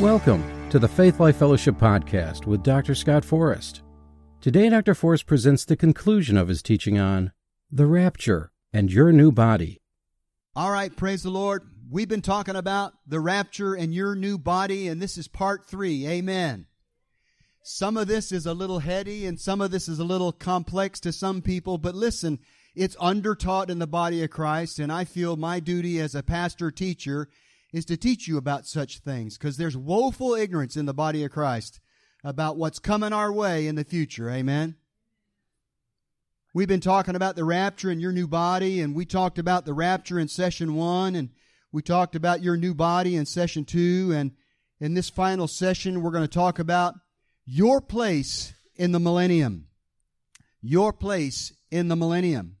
Welcome 0.00 0.70
to 0.70 0.78
the 0.78 0.88
Faith 0.88 1.20
Life 1.20 1.36
Fellowship 1.36 1.74
Podcast 1.74 2.46
with 2.46 2.62
Dr. 2.62 2.94
Scott 2.94 3.22
Forrest. 3.22 3.82
Today, 4.40 4.70
Dr. 4.70 4.94
Forrest 4.94 5.26
presents 5.26 5.66
the 5.66 5.76
conclusion 5.76 6.38
of 6.38 6.48
his 6.48 6.62
teaching 6.62 6.98
on 6.98 7.32
the 7.70 7.84
rapture 7.84 8.50
and 8.72 8.90
your 8.90 9.12
new 9.12 9.30
body. 9.30 9.82
All 10.56 10.70
right, 10.70 10.96
praise 10.96 11.22
the 11.22 11.28
Lord. 11.28 11.64
We've 11.90 12.08
been 12.08 12.22
talking 12.22 12.56
about 12.56 12.94
the 13.06 13.20
rapture 13.20 13.74
and 13.74 13.92
your 13.92 14.14
new 14.14 14.38
body, 14.38 14.88
and 14.88 15.02
this 15.02 15.18
is 15.18 15.28
part 15.28 15.66
three. 15.66 16.06
Amen. 16.06 16.64
Some 17.62 17.98
of 17.98 18.08
this 18.08 18.32
is 18.32 18.46
a 18.46 18.54
little 18.54 18.78
heady 18.78 19.26
and 19.26 19.38
some 19.38 19.60
of 19.60 19.70
this 19.70 19.86
is 19.86 19.98
a 19.98 20.04
little 20.04 20.32
complex 20.32 20.98
to 21.00 21.12
some 21.12 21.42
people, 21.42 21.76
but 21.76 21.94
listen, 21.94 22.38
it's 22.74 22.96
undertaught 22.96 23.68
in 23.68 23.80
the 23.80 23.86
body 23.86 24.22
of 24.22 24.30
Christ, 24.30 24.78
and 24.78 24.90
I 24.90 25.04
feel 25.04 25.36
my 25.36 25.60
duty 25.60 26.00
as 26.00 26.14
a 26.14 26.22
pastor 26.22 26.70
teacher 26.70 27.28
is 27.72 27.84
to 27.86 27.96
teach 27.96 28.26
you 28.26 28.36
about 28.36 28.66
such 28.66 28.98
things 28.98 29.38
because 29.38 29.56
there's 29.56 29.76
woeful 29.76 30.34
ignorance 30.34 30.76
in 30.76 30.86
the 30.86 30.94
body 30.94 31.24
of 31.24 31.30
Christ 31.30 31.80
about 32.24 32.56
what's 32.56 32.78
coming 32.78 33.12
our 33.12 33.32
way 33.32 33.66
in 33.66 33.76
the 33.76 33.84
future. 33.84 34.28
Amen. 34.30 34.76
We've 36.52 36.68
been 36.68 36.80
talking 36.80 37.14
about 37.14 37.36
the 37.36 37.44
rapture 37.44 37.90
and 37.90 38.00
your 38.00 38.12
new 38.12 38.26
body, 38.26 38.80
and 38.80 38.94
we 38.94 39.06
talked 39.06 39.38
about 39.38 39.64
the 39.64 39.72
rapture 39.72 40.18
in 40.18 40.26
session 40.26 40.74
one, 40.74 41.14
and 41.14 41.30
we 41.70 41.80
talked 41.80 42.16
about 42.16 42.42
your 42.42 42.56
new 42.56 42.74
body 42.74 43.14
in 43.14 43.24
session 43.24 43.64
two, 43.64 44.12
and 44.12 44.32
in 44.80 44.94
this 44.94 45.08
final 45.08 45.46
session, 45.46 46.02
we're 46.02 46.10
going 46.10 46.24
to 46.24 46.28
talk 46.28 46.58
about 46.58 46.94
your 47.44 47.80
place 47.80 48.52
in 48.74 48.92
the 48.92 48.98
millennium. 48.98 49.66
Your 50.60 50.92
place 50.92 51.52
in 51.70 51.88
the 51.88 51.96
millennium. 51.96 52.56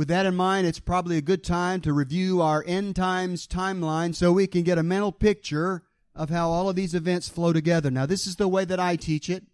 With 0.00 0.08
that 0.08 0.24
in 0.24 0.34
mind, 0.34 0.66
it's 0.66 0.80
probably 0.80 1.18
a 1.18 1.20
good 1.20 1.44
time 1.44 1.82
to 1.82 1.92
review 1.92 2.40
our 2.40 2.64
end 2.66 2.96
times 2.96 3.46
timeline 3.46 4.14
so 4.14 4.32
we 4.32 4.46
can 4.46 4.62
get 4.62 4.78
a 4.78 4.82
mental 4.82 5.12
picture 5.12 5.82
of 6.14 6.30
how 6.30 6.48
all 6.48 6.70
of 6.70 6.74
these 6.74 6.94
events 6.94 7.28
flow 7.28 7.52
together. 7.52 7.90
Now, 7.90 8.06
this 8.06 8.26
is 8.26 8.36
the 8.36 8.48
way 8.48 8.64
that 8.64 8.80
I 8.80 8.96
teach 8.96 9.28
it. 9.28 9.44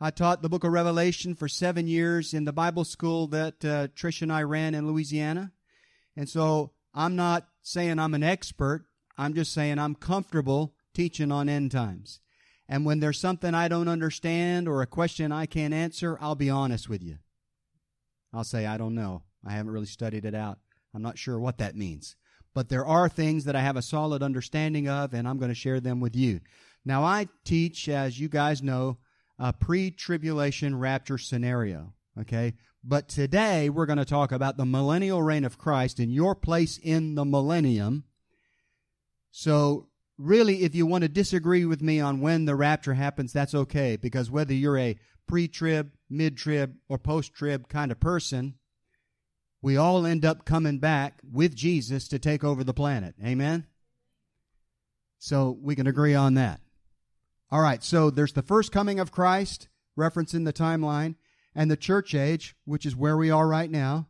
I 0.00 0.10
taught 0.10 0.40
the 0.40 0.48
book 0.48 0.64
of 0.64 0.72
Revelation 0.72 1.34
for 1.34 1.46
seven 1.46 1.88
years 1.88 2.32
in 2.32 2.46
the 2.46 2.54
Bible 2.54 2.86
school 2.86 3.26
that 3.26 3.62
uh, 3.62 3.88
Trish 3.88 4.22
and 4.22 4.32
I 4.32 4.44
ran 4.44 4.74
in 4.74 4.86
Louisiana. 4.86 5.52
And 6.16 6.26
so 6.26 6.70
I'm 6.94 7.14
not 7.14 7.48
saying 7.60 7.98
I'm 7.98 8.14
an 8.14 8.22
expert. 8.22 8.86
I'm 9.18 9.34
just 9.34 9.52
saying 9.52 9.78
I'm 9.78 9.94
comfortable 9.94 10.74
teaching 10.94 11.30
on 11.30 11.50
end 11.50 11.70
times. 11.70 12.20
And 12.66 12.86
when 12.86 13.00
there's 13.00 13.20
something 13.20 13.54
I 13.54 13.68
don't 13.68 13.88
understand 13.88 14.68
or 14.68 14.80
a 14.80 14.86
question 14.86 15.32
I 15.32 15.44
can't 15.44 15.74
answer, 15.74 16.16
I'll 16.18 16.34
be 16.34 16.48
honest 16.48 16.88
with 16.88 17.02
you. 17.02 17.18
I'll 18.32 18.42
say, 18.42 18.64
I 18.64 18.78
don't 18.78 18.94
know. 18.94 19.24
I 19.46 19.52
haven't 19.52 19.72
really 19.72 19.86
studied 19.86 20.24
it 20.24 20.34
out. 20.34 20.58
I'm 20.94 21.02
not 21.02 21.18
sure 21.18 21.38
what 21.38 21.58
that 21.58 21.76
means. 21.76 22.16
But 22.54 22.68
there 22.68 22.84
are 22.84 23.08
things 23.08 23.44
that 23.44 23.56
I 23.56 23.60
have 23.60 23.76
a 23.76 23.82
solid 23.82 24.22
understanding 24.22 24.88
of, 24.88 25.14
and 25.14 25.26
I'm 25.26 25.38
going 25.38 25.50
to 25.50 25.54
share 25.54 25.80
them 25.80 26.00
with 26.00 26.14
you. 26.14 26.40
Now, 26.84 27.02
I 27.02 27.28
teach, 27.44 27.88
as 27.88 28.20
you 28.20 28.28
guys 28.28 28.62
know, 28.62 28.98
a 29.38 29.52
pre 29.52 29.90
tribulation 29.90 30.78
rapture 30.78 31.18
scenario. 31.18 31.94
Okay? 32.20 32.54
But 32.84 33.08
today, 33.08 33.70
we're 33.70 33.86
going 33.86 33.98
to 33.98 34.04
talk 34.04 34.32
about 34.32 34.56
the 34.56 34.66
millennial 34.66 35.22
reign 35.22 35.44
of 35.44 35.58
Christ 35.58 35.98
and 35.98 36.12
your 36.12 36.34
place 36.34 36.78
in 36.78 37.14
the 37.14 37.24
millennium. 37.24 38.04
So, 39.30 39.88
really, 40.18 40.64
if 40.64 40.74
you 40.74 40.84
want 40.84 41.02
to 41.02 41.08
disagree 41.08 41.64
with 41.64 41.80
me 41.80 42.00
on 42.00 42.20
when 42.20 42.44
the 42.44 42.56
rapture 42.56 42.94
happens, 42.94 43.32
that's 43.32 43.54
okay, 43.54 43.96
because 43.96 44.30
whether 44.30 44.52
you're 44.52 44.78
a 44.78 44.98
pre 45.26 45.48
trib, 45.48 45.92
mid 46.10 46.36
trib, 46.36 46.74
or 46.88 46.98
post 46.98 47.32
trib 47.32 47.68
kind 47.68 47.90
of 47.92 48.00
person, 48.00 48.54
we 49.62 49.76
all 49.76 50.04
end 50.04 50.24
up 50.24 50.44
coming 50.44 50.78
back 50.78 51.20
with 51.22 51.54
Jesus 51.54 52.08
to 52.08 52.18
take 52.18 52.42
over 52.42 52.64
the 52.64 52.74
planet. 52.74 53.14
Amen? 53.24 53.66
So 55.18 55.56
we 55.62 55.76
can 55.76 55.86
agree 55.86 56.16
on 56.16 56.34
that. 56.34 56.60
All 57.50 57.60
right, 57.60 57.82
so 57.84 58.10
there's 58.10 58.32
the 58.32 58.42
first 58.42 58.72
coming 58.72 58.98
of 58.98 59.12
Christ, 59.12 59.68
referencing 59.96 60.44
the 60.44 60.52
timeline, 60.52 61.14
and 61.54 61.70
the 61.70 61.76
church 61.76 62.14
age, 62.14 62.56
which 62.64 62.84
is 62.84 62.96
where 62.96 63.16
we 63.16 63.30
are 63.30 63.46
right 63.46 63.70
now. 63.70 64.08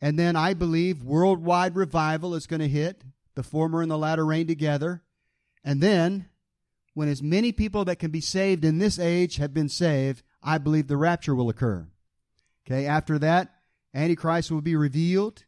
And 0.00 0.18
then 0.18 0.36
I 0.36 0.52
believe 0.52 1.02
worldwide 1.02 1.74
revival 1.74 2.34
is 2.34 2.46
going 2.46 2.60
to 2.60 2.68
hit, 2.68 3.02
the 3.34 3.42
former 3.42 3.80
and 3.80 3.90
the 3.90 3.96
latter 3.96 4.26
rain 4.26 4.46
together. 4.46 5.02
And 5.64 5.80
then, 5.80 6.28
when 6.92 7.08
as 7.08 7.22
many 7.22 7.52
people 7.52 7.84
that 7.86 7.98
can 7.98 8.10
be 8.10 8.20
saved 8.20 8.64
in 8.64 8.78
this 8.78 8.98
age 8.98 9.36
have 9.36 9.54
been 9.54 9.68
saved, 9.68 10.22
I 10.42 10.58
believe 10.58 10.88
the 10.88 10.96
rapture 10.96 11.34
will 11.34 11.48
occur. 11.48 11.86
Okay, 12.66 12.86
after 12.86 13.18
that, 13.20 13.55
Antichrist 13.96 14.50
will 14.50 14.60
be 14.60 14.76
revealed, 14.76 15.44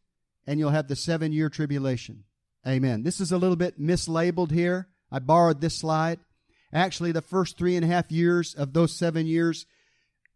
and 0.47 0.59
you'll 0.59 0.71
have 0.71 0.89
the 0.89 0.97
seven 0.97 1.33
year 1.33 1.51
tribulation. 1.51 2.25
Amen. 2.67 3.03
This 3.03 3.21
is 3.21 3.31
a 3.31 3.39
little 3.39 3.57
bit 3.57 3.81
mislabeled 3.81 4.51
here. 4.51 4.89
I 5.13 5.19
borrowed 5.19 5.61
this 5.61 5.77
slide. 5.77 6.19
Actually, 6.73 7.13
the 7.13 7.23
first 7.23 7.59
three 7.59 7.77
and 7.77 7.85
a 7.85 7.89
half 7.89 8.11
years 8.11 8.55
of 8.55 8.73
those 8.73 8.97
seven 8.97 9.27
years 9.27 9.67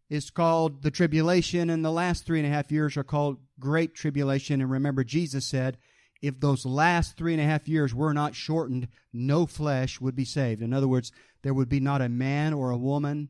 is 0.09 0.29
called 0.29 0.83
the 0.83 0.91
tribulation, 0.91 1.71
and 1.71 1.83
the 1.83 1.91
last 1.91 2.25
three 2.25 2.39
and 2.39 2.47
a 2.47 2.51
half 2.51 2.71
years 2.71 2.97
are 2.97 3.03
called 3.03 3.37
great 3.59 3.95
tribulation. 3.95 4.61
And 4.61 4.69
remember, 4.69 5.03
Jesus 5.03 5.45
said, 5.45 5.77
if 6.21 6.39
those 6.39 6.65
last 6.65 7.17
three 7.17 7.33
and 7.33 7.41
a 7.41 7.45
half 7.45 7.67
years 7.67 7.93
were 7.93 8.13
not 8.13 8.35
shortened, 8.35 8.87
no 9.11 9.45
flesh 9.45 9.99
would 9.99 10.15
be 10.15 10.25
saved. 10.25 10.61
In 10.61 10.71
other 10.71 10.87
words, 10.87 11.11
there 11.41 11.53
would 11.53 11.67
be 11.67 11.79
not 11.79 12.01
a 12.01 12.09
man 12.09 12.53
or 12.53 12.69
a 12.69 12.77
woman, 12.77 13.29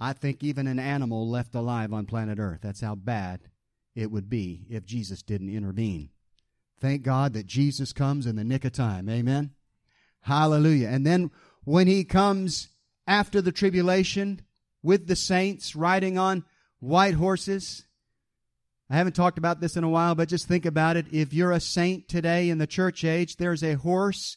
I 0.00 0.12
think 0.12 0.42
even 0.42 0.66
an 0.66 0.78
animal 0.78 1.28
left 1.28 1.54
alive 1.54 1.92
on 1.92 2.06
planet 2.06 2.38
Earth. 2.38 2.60
That's 2.62 2.80
how 2.80 2.94
bad 2.94 3.40
it 3.96 4.10
would 4.12 4.28
be 4.28 4.66
if 4.70 4.84
Jesus 4.84 5.22
didn't 5.22 5.48
intervene. 5.48 6.10
Thank 6.78 7.02
God 7.02 7.32
that 7.32 7.46
Jesus 7.46 7.92
comes 7.92 8.26
in 8.26 8.36
the 8.36 8.44
nick 8.44 8.64
of 8.64 8.72
time. 8.72 9.08
Amen. 9.08 9.52
Hallelujah. 10.20 10.88
And 10.88 11.06
then 11.06 11.30
when 11.64 11.86
he 11.86 12.04
comes 12.04 12.68
after 13.06 13.40
the 13.40 13.52
tribulation 13.52 14.42
with 14.82 15.06
the 15.06 15.16
saints 15.16 15.74
riding 15.74 16.18
on 16.18 16.44
white 16.78 17.14
horses, 17.14 17.84
I 18.90 18.96
haven't 18.96 19.16
talked 19.16 19.38
about 19.38 19.60
this 19.60 19.76
in 19.76 19.82
a 19.82 19.88
while, 19.88 20.14
but 20.14 20.28
just 20.28 20.46
think 20.46 20.66
about 20.66 20.96
it. 20.96 21.06
If 21.10 21.32
you're 21.32 21.52
a 21.52 21.60
saint 21.60 22.08
today 22.08 22.50
in 22.50 22.58
the 22.58 22.66
church 22.66 23.04
age, 23.04 23.36
there's 23.36 23.64
a 23.64 23.74
horse 23.74 24.36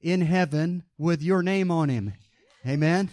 in 0.00 0.22
heaven 0.22 0.82
with 0.98 1.22
your 1.22 1.42
name 1.42 1.70
on 1.70 1.90
him. 1.90 2.14
Amen. 2.66 3.10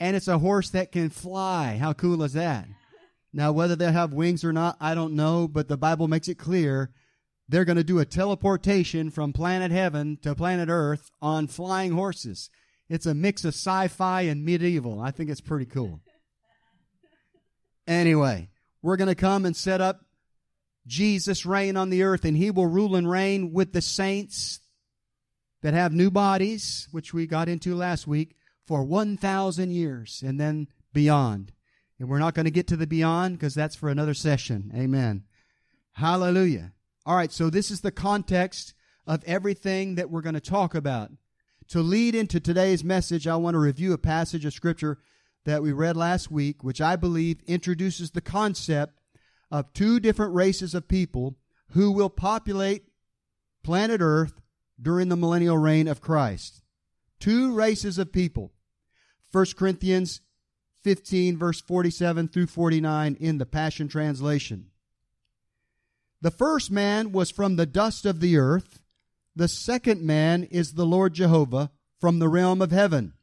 And 0.00 0.16
it's 0.16 0.28
a 0.28 0.38
horse 0.38 0.70
that 0.70 0.90
can 0.90 1.10
fly. 1.10 1.76
How 1.76 1.92
cool 1.92 2.22
is 2.22 2.32
that? 2.32 2.66
Now, 3.36 3.50
whether 3.50 3.74
they 3.74 3.90
have 3.90 4.12
wings 4.12 4.44
or 4.44 4.52
not, 4.52 4.76
I 4.80 4.94
don't 4.94 5.14
know, 5.14 5.48
but 5.48 5.66
the 5.66 5.76
Bible 5.76 6.06
makes 6.06 6.28
it 6.28 6.38
clear 6.38 6.92
they're 7.48 7.64
going 7.64 7.76
to 7.76 7.84
do 7.84 7.98
a 7.98 8.04
teleportation 8.04 9.10
from 9.10 9.32
planet 9.32 9.72
heaven 9.72 10.18
to 10.22 10.36
planet 10.36 10.68
earth 10.70 11.10
on 11.20 11.48
flying 11.48 11.92
horses. 11.92 12.48
It's 12.88 13.06
a 13.06 13.12
mix 13.12 13.44
of 13.44 13.54
sci 13.54 13.88
fi 13.88 14.22
and 14.22 14.44
medieval. 14.44 15.00
I 15.00 15.10
think 15.10 15.30
it's 15.30 15.40
pretty 15.40 15.66
cool. 15.66 16.00
Anyway, 17.88 18.50
we're 18.82 18.96
going 18.96 19.08
to 19.08 19.16
come 19.16 19.44
and 19.44 19.56
set 19.56 19.80
up 19.80 20.02
Jesus' 20.86 21.44
reign 21.44 21.76
on 21.76 21.90
the 21.90 22.04
earth, 22.04 22.24
and 22.24 22.36
he 22.36 22.52
will 22.52 22.68
rule 22.68 22.94
and 22.94 23.10
reign 23.10 23.52
with 23.52 23.72
the 23.72 23.82
saints 23.82 24.60
that 25.62 25.74
have 25.74 25.92
new 25.92 26.10
bodies, 26.10 26.86
which 26.92 27.12
we 27.12 27.26
got 27.26 27.48
into 27.48 27.74
last 27.74 28.06
week, 28.06 28.36
for 28.64 28.84
1,000 28.84 29.72
years 29.72 30.22
and 30.24 30.38
then 30.38 30.68
beyond. 30.92 31.52
And 31.98 32.08
we're 32.08 32.18
not 32.18 32.34
going 32.34 32.44
to 32.44 32.50
get 32.50 32.66
to 32.68 32.76
the 32.76 32.86
beyond 32.86 33.38
because 33.38 33.54
that's 33.54 33.76
for 33.76 33.88
another 33.88 34.14
session. 34.14 34.72
Amen. 34.74 35.24
Hallelujah. 35.92 36.72
All 37.06 37.16
right, 37.16 37.32
so 37.32 37.50
this 37.50 37.70
is 37.70 37.82
the 37.82 37.92
context 37.92 38.74
of 39.06 39.22
everything 39.24 39.94
that 39.94 40.10
we're 40.10 40.22
going 40.22 40.34
to 40.34 40.40
talk 40.40 40.74
about. 40.74 41.10
To 41.68 41.80
lead 41.80 42.14
into 42.14 42.40
today's 42.40 42.82
message, 42.82 43.26
I 43.26 43.36
want 43.36 43.54
to 43.54 43.58
review 43.58 43.92
a 43.92 43.98
passage 43.98 44.44
of 44.44 44.52
Scripture 44.52 44.98
that 45.44 45.62
we 45.62 45.72
read 45.72 45.96
last 45.96 46.30
week, 46.30 46.64
which 46.64 46.80
I 46.80 46.96
believe 46.96 47.40
introduces 47.46 48.10
the 48.10 48.20
concept 48.20 49.00
of 49.50 49.72
two 49.72 50.00
different 50.00 50.34
races 50.34 50.74
of 50.74 50.88
people 50.88 51.36
who 51.70 51.90
will 51.90 52.10
populate 52.10 52.86
planet 53.62 54.00
Earth 54.00 54.40
during 54.80 55.08
the 55.08 55.16
millennial 55.16 55.58
reign 55.58 55.88
of 55.88 56.00
Christ. 56.00 56.62
Two 57.20 57.52
races 57.54 57.98
of 57.98 58.12
people. 58.12 58.52
1 59.32 59.46
Corinthians 59.56 60.20
15, 60.84 61.38
verse 61.38 61.62
47 61.62 62.28
through 62.28 62.46
49 62.46 63.16
in 63.18 63.38
the 63.38 63.46
Passion 63.46 63.88
Translation. 63.88 64.66
The 66.20 66.30
first 66.30 66.70
man 66.70 67.10
was 67.10 67.30
from 67.30 67.56
the 67.56 67.66
dust 67.66 68.04
of 68.04 68.20
the 68.20 68.36
earth. 68.36 68.80
The 69.34 69.48
second 69.48 70.02
man 70.02 70.44
is 70.44 70.74
the 70.74 70.86
Lord 70.86 71.14
Jehovah 71.14 71.70
from 71.98 72.18
the 72.18 72.28
realm 72.28 72.60
of 72.60 72.70
heaven. 72.70 73.14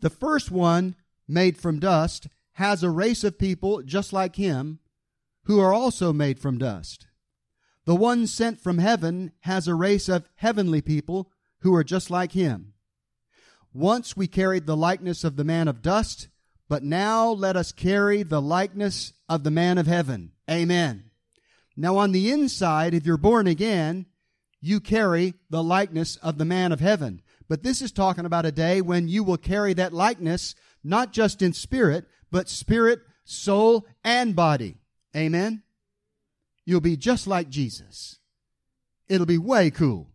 The 0.00 0.10
first 0.10 0.50
one, 0.50 0.96
made 1.28 1.56
from 1.56 1.78
dust, 1.78 2.26
has 2.54 2.82
a 2.82 2.90
race 2.90 3.22
of 3.22 3.38
people 3.38 3.82
just 3.82 4.12
like 4.12 4.34
him, 4.34 4.80
who 5.44 5.60
are 5.60 5.72
also 5.72 6.12
made 6.12 6.40
from 6.40 6.58
dust. 6.58 7.06
The 7.84 7.94
one 7.96 8.26
sent 8.26 8.60
from 8.60 8.78
heaven 8.78 9.32
has 9.40 9.66
a 9.66 9.74
race 9.74 10.08
of 10.08 10.28
heavenly 10.36 10.82
people 10.82 11.30
who 11.60 11.74
are 11.74 11.84
just 11.84 12.10
like 12.10 12.32
him. 12.32 12.74
Once 13.72 14.16
we 14.16 14.26
carried 14.26 14.66
the 14.66 14.76
likeness 14.76 15.24
of 15.24 15.36
the 15.36 15.44
man 15.44 15.66
of 15.66 15.82
dust, 15.82 16.28
but 16.72 16.82
now 16.82 17.28
let 17.28 17.54
us 17.54 17.70
carry 17.70 18.22
the 18.22 18.40
likeness 18.40 19.12
of 19.28 19.44
the 19.44 19.50
man 19.50 19.76
of 19.76 19.86
heaven. 19.86 20.32
Amen. 20.50 21.10
Now, 21.76 21.98
on 21.98 22.12
the 22.12 22.30
inside, 22.30 22.94
if 22.94 23.04
you're 23.04 23.18
born 23.18 23.46
again, 23.46 24.06
you 24.58 24.80
carry 24.80 25.34
the 25.50 25.62
likeness 25.62 26.16
of 26.16 26.38
the 26.38 26.46
man 26.46 26.72
of 26.72 26.80
heaven. 26.80 27.20
But 27.46 27.62
this 27.62 27.82
is 27.82 27.92
talking 27.92 28.24
about 28.24 28.46
a 28.46 28.50
day 28.50 28.80
when 28.80 29.06
you 29.06 29.22
will 29.22 29.36
carry 29.36 29.74
that 29.74 29.92
likeness, 29.92 30.54
not 30.82 31.12
just 31.12 31.42
in 31.42 31.52
spirit, 31.52 32.06
but 32.30 32.48
spirit, 32.48 33.00
soul, 33.22 33.86
and 34.02 34.34
body. 34.34 34.78
Amen? 35.14 35.64
You'll 36.64 36.80
be 36.80 36.96
just 36.96 37.26
like 37.26 37.50
Jesus. 37.50 38.18
It'll 39.10 39.26
be 39.26 39.36
way 39.36 39.70
cool. 39.70 40.08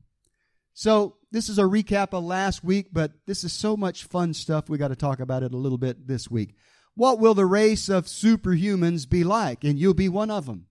So, 0.79 1.15
this 1.31 1.49
is 1.49 1.57
a 1.57 1.63
recap 1.63 2.13
of 2.13 2.23
last 2.23 2.63
week, 2.63 2.89
but 2.93 3.11
this 3.25 3.43
is 3.43 3.51
so 3.51 3.75
much 3.75 4.03
fun 4.03 4.35
stuff. 4.35 4.69
We 4.69 4.77
got 4.77 4.89
to 4.89 4.95
talk 4.95 5.19
about 5.19 5.41
it 5.41 5.51
a 5.51 5.57
little 5.57 5.79
bit 5.79 6.07
this 6.07 6.29
week. 6.29 6.53
What 6.93 7.17
will 7.17 7.33
the 7.33 7.47
race 7.47 7.89
of 7.89 8.05
superhumans 8.05 9.09
be 9.09 9.23
like? 9.23 9.63
And 9.63 9.79
you'll 9.79 9.95
be 9.95 10.07
one 10.07 10.29
of 10.29 10.45
them. 10.45 10.67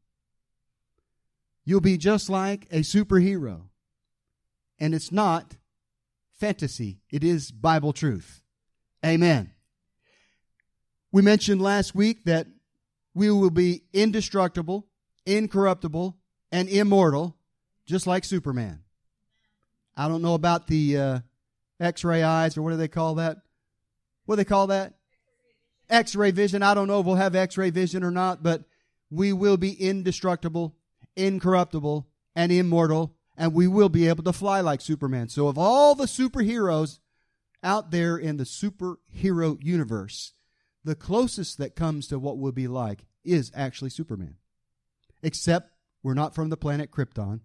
You'll 1.65 1.81
be 1.81 1.99
just 1.99 2.31
like 2.31 2.69
a 2.71 2.83
superhero. 2.83 3.63
And 4.79 4.95
it's 4.95 5.11
not 5.11 5.57
fantasy, 6.39 7.01
it 7.11 7.25
is 7.25 7.51
Bible 7.51 7.93
truth. 7.93 8.43
Amen. 9.05 9.55
We 11.11 11.21
mentioned 11.21 11.61
last 11.61 11.97
week 11.97 12.27
that 12.27 12.47
we 13.13 13.29
will 13.29 13.51
be 13.51 13.83
indestructible, 13.93 14.87
incorruptible, 15.27 16.17
and 16.53 16.69
immortal, 16.69 17.37
just 17.87 18.07
like 18.07 18.25
Superman. 18.25 18.85
I 19.97 20.09
don't 20.09 20.23
know 20.23 20.35
about 20.35 20.67
the 20.67 20.99
uh, 20.99 21.19
x 21.81 22.05
ray 22.05 22.23
eyes, 22.23 22.57
or 22.57 22.63
what 22.63 22.71
do 22.71 22.77
they 22.77 22.89
call 22.89 23.17
that? 23.17 23.39
What 24.27 24.37
do 24.37 24.39
they 24.39 24.45
call 24.45 24.67
that? 24.69 24.95
X 25.89 26.15
ray 26.15 26.31
vision. 26.33 26.63
I 26.63 26.75
don't 26.75 26.89
know 26.89 27.01
if 27.01 27.07
we'll 27.07 27.17
have 27.17 27.35
x 27.35 27.57
ray 27.57 27.71
vision 27.71 28.03
or 28.03 28.11
not, 28.11 28.43
but 28.43 28.65
we 29.11 29.33
will 29.33 29.57
be 29.57 29.73
indestructible, 29.73 30.75
incorruptible, 31.15 32.07
and 32.35 32.53
immortal, 32.53 33.15
and 33.37 33.55
we 33.55 33.69
will 33.69 33.89
be 33.89 34.09
able 34.09 34.25
to 34.25 34.33
fly 34.33 34.61
like 34.61 34.81
Superman. 34.81 35.29
So, 35.29 35.49
of 35.49 35.57
all 35.57 35.95
the 35.95 36.07
superheroes 36.07 36.99
out 37.63 37.91
there 37.91 38.17
in 38.17 38.37
the 38.37 38.45
superhero 38.45 39.63
universe, 39.63 40.35
the 40.85 40.95
closest 40.95 41.59
that 41.59 41.77
comes 41.77 42.07
to 42.09 42.19
what 42.19 42.39
we'll 42.39 42.53
be 42.53 42.69
like 42.69 43.07
is 43.25 43.51
actually 43.55 43.91
Superman. 43.91 44.37
Except 45.23 45.73
we're 46.03 46.15
not 46.15 46.35
from 46.35 46.51
the 46.51 46.57
planet 46.57 46.91
Krypton. 46.91 47.41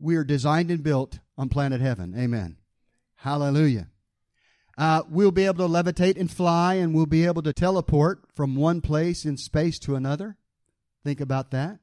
We 0.00 0.16
are 0.16 0.24
designed 0.24 0.70
and 0.70 0.82
built 0.82 1.18
on 1.36 1.50
planet 1.50 1.80
heaven. 1.80 2.14
Amen. 2.16 2.56
Hallelujah. 3.16 3.88
Uh, 4.78 5.02
we'll 5.10 5.30
be 5.30 5.44
able 5.44 5.68
to 5.68 5.72
levitate 5.72 6.18
and 6.18 6.30
fly, 6.30 6.74
and 6.74 6.94
we'll 6.94 7.04
be 7.04 7.26
able 7.26 7.42
to 7.42 7.52
teleport 7.52 8.22
from 8.34 8.56
one 8.56 8.80
place 8.80 9.26
in 9.26 9.36
space 9.36 9.78
to 9.80 9.94
another. 9.94 10.38
Think 11.04 11.20
about 11.20 11.50
that. 11.50 11.80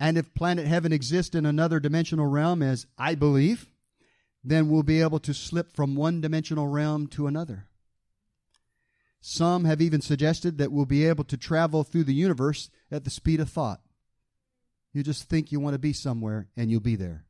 And 0.00 0.18
if 0.18 0.34
planet 0.34 0.66
heaven 0.66 0.92
exists 0.92 1.36
in 1.36 1.46
another 1.46 1.78
dimensional 1.78 2.26
realm, 2.26 2.62
as 2.62 2.86
I 2.98 3.14
believe, 3.14 3.66
then 4.42 4.68
we'll 4.68 4.82
be 4.82 5.00
able 5.00 5.20
to 5.20 5.34
slip 5.34 5.72
from 5.72 5.94
one 5.94 6.20
dimensional 6.20 6.66
realm 6.66 7.06
to 7.08 7.28
another. 7.28 7.68
Some 9.20 9.64
have 9.64 9.80
even 9.80 10.00
suggested 10.00 10.58
that 10.58 10.72
we'll 10.72 10.86
be 10.86 11.04
able 11.04 11.24
to 11.24 11.36
travel 11.36 11.84
through 11.84 12.04
the 12.04 12.14
universe 12.14 12.70
at 12.90 13.04
the 13.04 13.10
speed 13.10 13.40
of 13.40 13.50
thought. 13.50 13.80
You 14.98 15.04
just 15.04 15.28
think 15.28 15.52
you 15.52 15.60
want 15.60 15.74
to 15.74 15.78
be 15.78 15.92
somewhere, 15.92 16.48
and 16.56 16.72
you'll 16.72 16.80
be 16.80 16.96
there. 16.96 17.24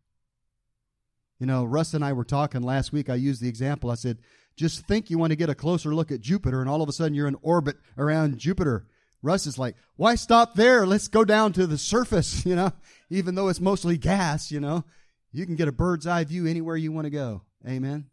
You 1.38 1.44
know, 1.44 1.66
Russ 1.66 1.92
and 1.92 2.02
I 2.02 2.14
were 2.14 2.24
talking 2.24 2.62
last 2.62 2.94
week. 2.94 3.10
I 3.10 3.14
used 3.16 3.42
the 3.42 3.48
example. 3.50 3.90
I 3.90 3.94
said, 3.94 4.16
just 4.56 4.86
think 4.86 5.10
you 5.10 5.18
want 5.18 5.32
to 5.32 5.36
get 5.36 5.50
a 5.50 5.54
closer 5.54 5.94
look 5.94 6.10
at 6.10 6.22
Jupiter, 6.22 6.62
and 6.62 6.70
all 6.70 6.80
of 6.80 6.88
a 6.88 6.92
sudden 6.92 7.12
you're 7.12 7.28
in 7.28 7.36
orbit 7.42 7.76
around 7.98 8.38
Jupiter. 8.38 8.86
Russ 9.20 9.46
is 9.46 9.58
like, 9.58 9.76
why 9.96 10.14
stop 10.14 10.54
there? 10.54 10.86
Let's 10.86 11.08
go 11.08 11.26
down 11.26 11.52
to 11.52 11.66
the 11.66 11.76
surface, 11.76 12.46
you 12.46 12.56
know, 12.56 12.72
even 13.10 13.34
though 13.34 13.48
it's 13.48 13.60
mostly 13.60 13.98
gas, 13.98 14.50
you 14.50 14.60
know. 14.60 14.86
You 15.30 15.44
can 15.44 15.54
get 15.54 15.68
a 15.68 15.72
bird's 15.72 16.06
eye 16.06 16.24
view 16.24 16.46
anywhere 16.46 16.74
you 16.74 16.90
want 16.90 17.04
to 17.04 17.10
go. 17.10 17.42
Amen. 17.68 18.06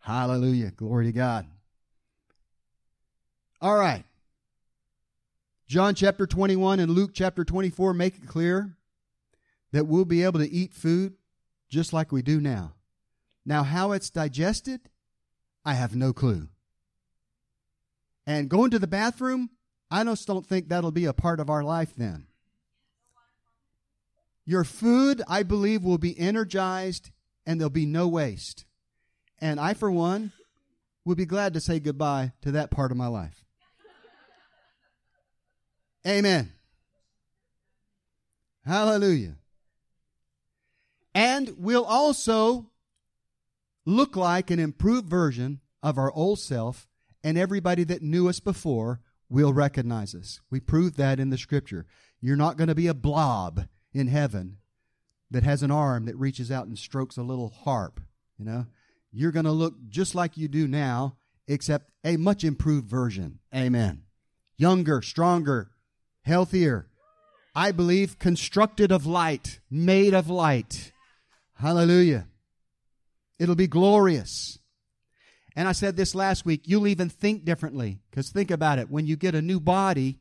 Hallelujah. 0.00 0.70
Glory 0.70 1.06
to 1.06 1.12
God. 1.12 1.46
All 3.58 3.74
right. 3.74 4.04
John 5.66 5.94
chapter 5.94 6.26
21 6.26 6.78
and 6.78 6.92
Luke 6.92 7.12
chapter 7.14 7.42
24 7.42 7.94
make 7.94 8.16
it 8.16 8.26
clear 8.28 8.76
that 9.72 9.86
we'll 9.86 10.04
be 10.04 10.22
able 10.22 10.38
to 10.38 10.50
eat 10.50 10.72
food 10.72 11.14
just 11.68 11.92
like 11.92 12.12
we 12.12 12.22
do 12.22 12.40
now. 12.40 12.74
Now, 13.44 13.62
how 13.62 13.92
it's 13.92 14.10
digested, 14.10 14.80
I 15.64 15.74
have 15.74 15.96
no 15.96 16.12
clue. 16.12 16.48
And 18.26 18.48
going 18.48 18.70
to 18.70 18.78
the 18.78 18.86
bathroom, 18.86 19.50
I 19.90 20.04
just 20.04 20.26
don't 20.26 20.46
think 20.46 20.68
that'll 20.68 20.92
be 20.92 21.06
a 21.06 21.12
part 21.12 21.40
of 21.40 21.50
our 21.50 21.64
life 21.64 21.94
then. 21.96 22.26
Your 24.44 24.64
food, 24.64 25.22
I 25.28 25.42
believe, 25.42 25.84
will 25.84 25.98
be 25.98 26.18
energized 26.18 27.10
and 27.46 27.60
there'll 27.60 27.70
be 27.70 27.86
no 27.86 28.08
waste. 28.08 28.64
And 29.40 29.58
I, 29.58 29.74
for 29.74 29.90
one, 29.90 30.32
would 31.04 31.16
be 31.16 31.26
glad 31.26 31.54
to 31.54 31.60
say 31.60 31.80
goodbye 31.80 32.32
to 32.42 32.52
that 32.52 32.70
part 32.70 32.90
of 32.90 32.96
my 32.96 33.08
life. 33.08 33.44
Amen. 36.06 36.52
Hallelujah. 38.64 39.36
And 41.14 41.54
we'll 41.58 41.84
also 41.84 42.70
look 43.84 44.16
like 44.16 44.50
an 44.50 44.58
improved 44.58 45.08
version 45.08 45.60
of 45.82 45.98
our 45.98 46.12
old 46.12 46.38
self, 46.38 46.86
and 47.24 47.36
everybody 47.36 47.84
that 47.84 48.02
knew 48.02 48.28
us 48.28 48.40
before 48.40 49.00
will 49.28 49.52
recognize 49.52 50.14
us. 50.14 50.40
We 50.50 50.60
prove 50.60 50.96
that 50.96 51.18
in 51.18 51.30
the 51.30 51.38
scripture. 51.38 51.86
You're 52.20 52.36
not 52.36 52.56
going 52.56 52.68
to 52.68 52.74
be 52.74 52.86
a 52.86 52.94
blob 52.94 53.66
in 53.92 54.06
heaven 54.06 54.58
that 55.30 55.42
has 55.42 55.62
an 55.62 55.70
arm 55.70 56.04
that 56.04 56.16
reaches 56.16 56.50
out 56.50 56.66
and 56.66 56.78
strokes 56.78 57.16
a 57.16 57.22
little 57.22 57.48
harp, 57.48 58.00
you 58.38 58.44
know? 58.44 58.66
You're 59.10 59.32
going 59.32 59.44
to 59.44 59.52
look 59.52 59.74
just 59.88 60.14
like 60.14 60.36
you 60.36 60.48
do 60.48 60.66
now, 60.66 61.16
except 61.46 61.90
a 62.04 62.16
much 62.16 62.44
improved 62.44 62.88
version. 62.88 63.40
Amen. 63.54 64.04
Younger, 64.56 65.02
stronger, 65.02 65.70
healthier. 66.22 66.86
I 67.54 67.72
believe 67.72 68.18
constructed 68.18 68.90
of 68.90 69.04
light, 69.04 69.60
made 69.70 70.14
of 70.14 70.30
light. 70.30 70.91
Hallelujah. 71.62 72.26
It'll 73.38 73.54
be 73.54 73.68
glorious. 73.68 74.58
And 75.54 75.68
I 75.68 75.72
said 75.72 75.96
this 75.96 76.12
last 76.12 76.44
week, 76.44 76.62
you'll 76.64 76.88
even 76.88 77.08
think 77.08 77.44
differently. 77.44 78.00
Because 78.10 78.30
think 78.30 78.50
about 78.50 78.80
it. 78.80 78.90
When 78.90 79.06
you 79.06 79.14
get 79.14 79.36
a 79.36 79.40
new 79.40 79.60
body, 79.60 80.18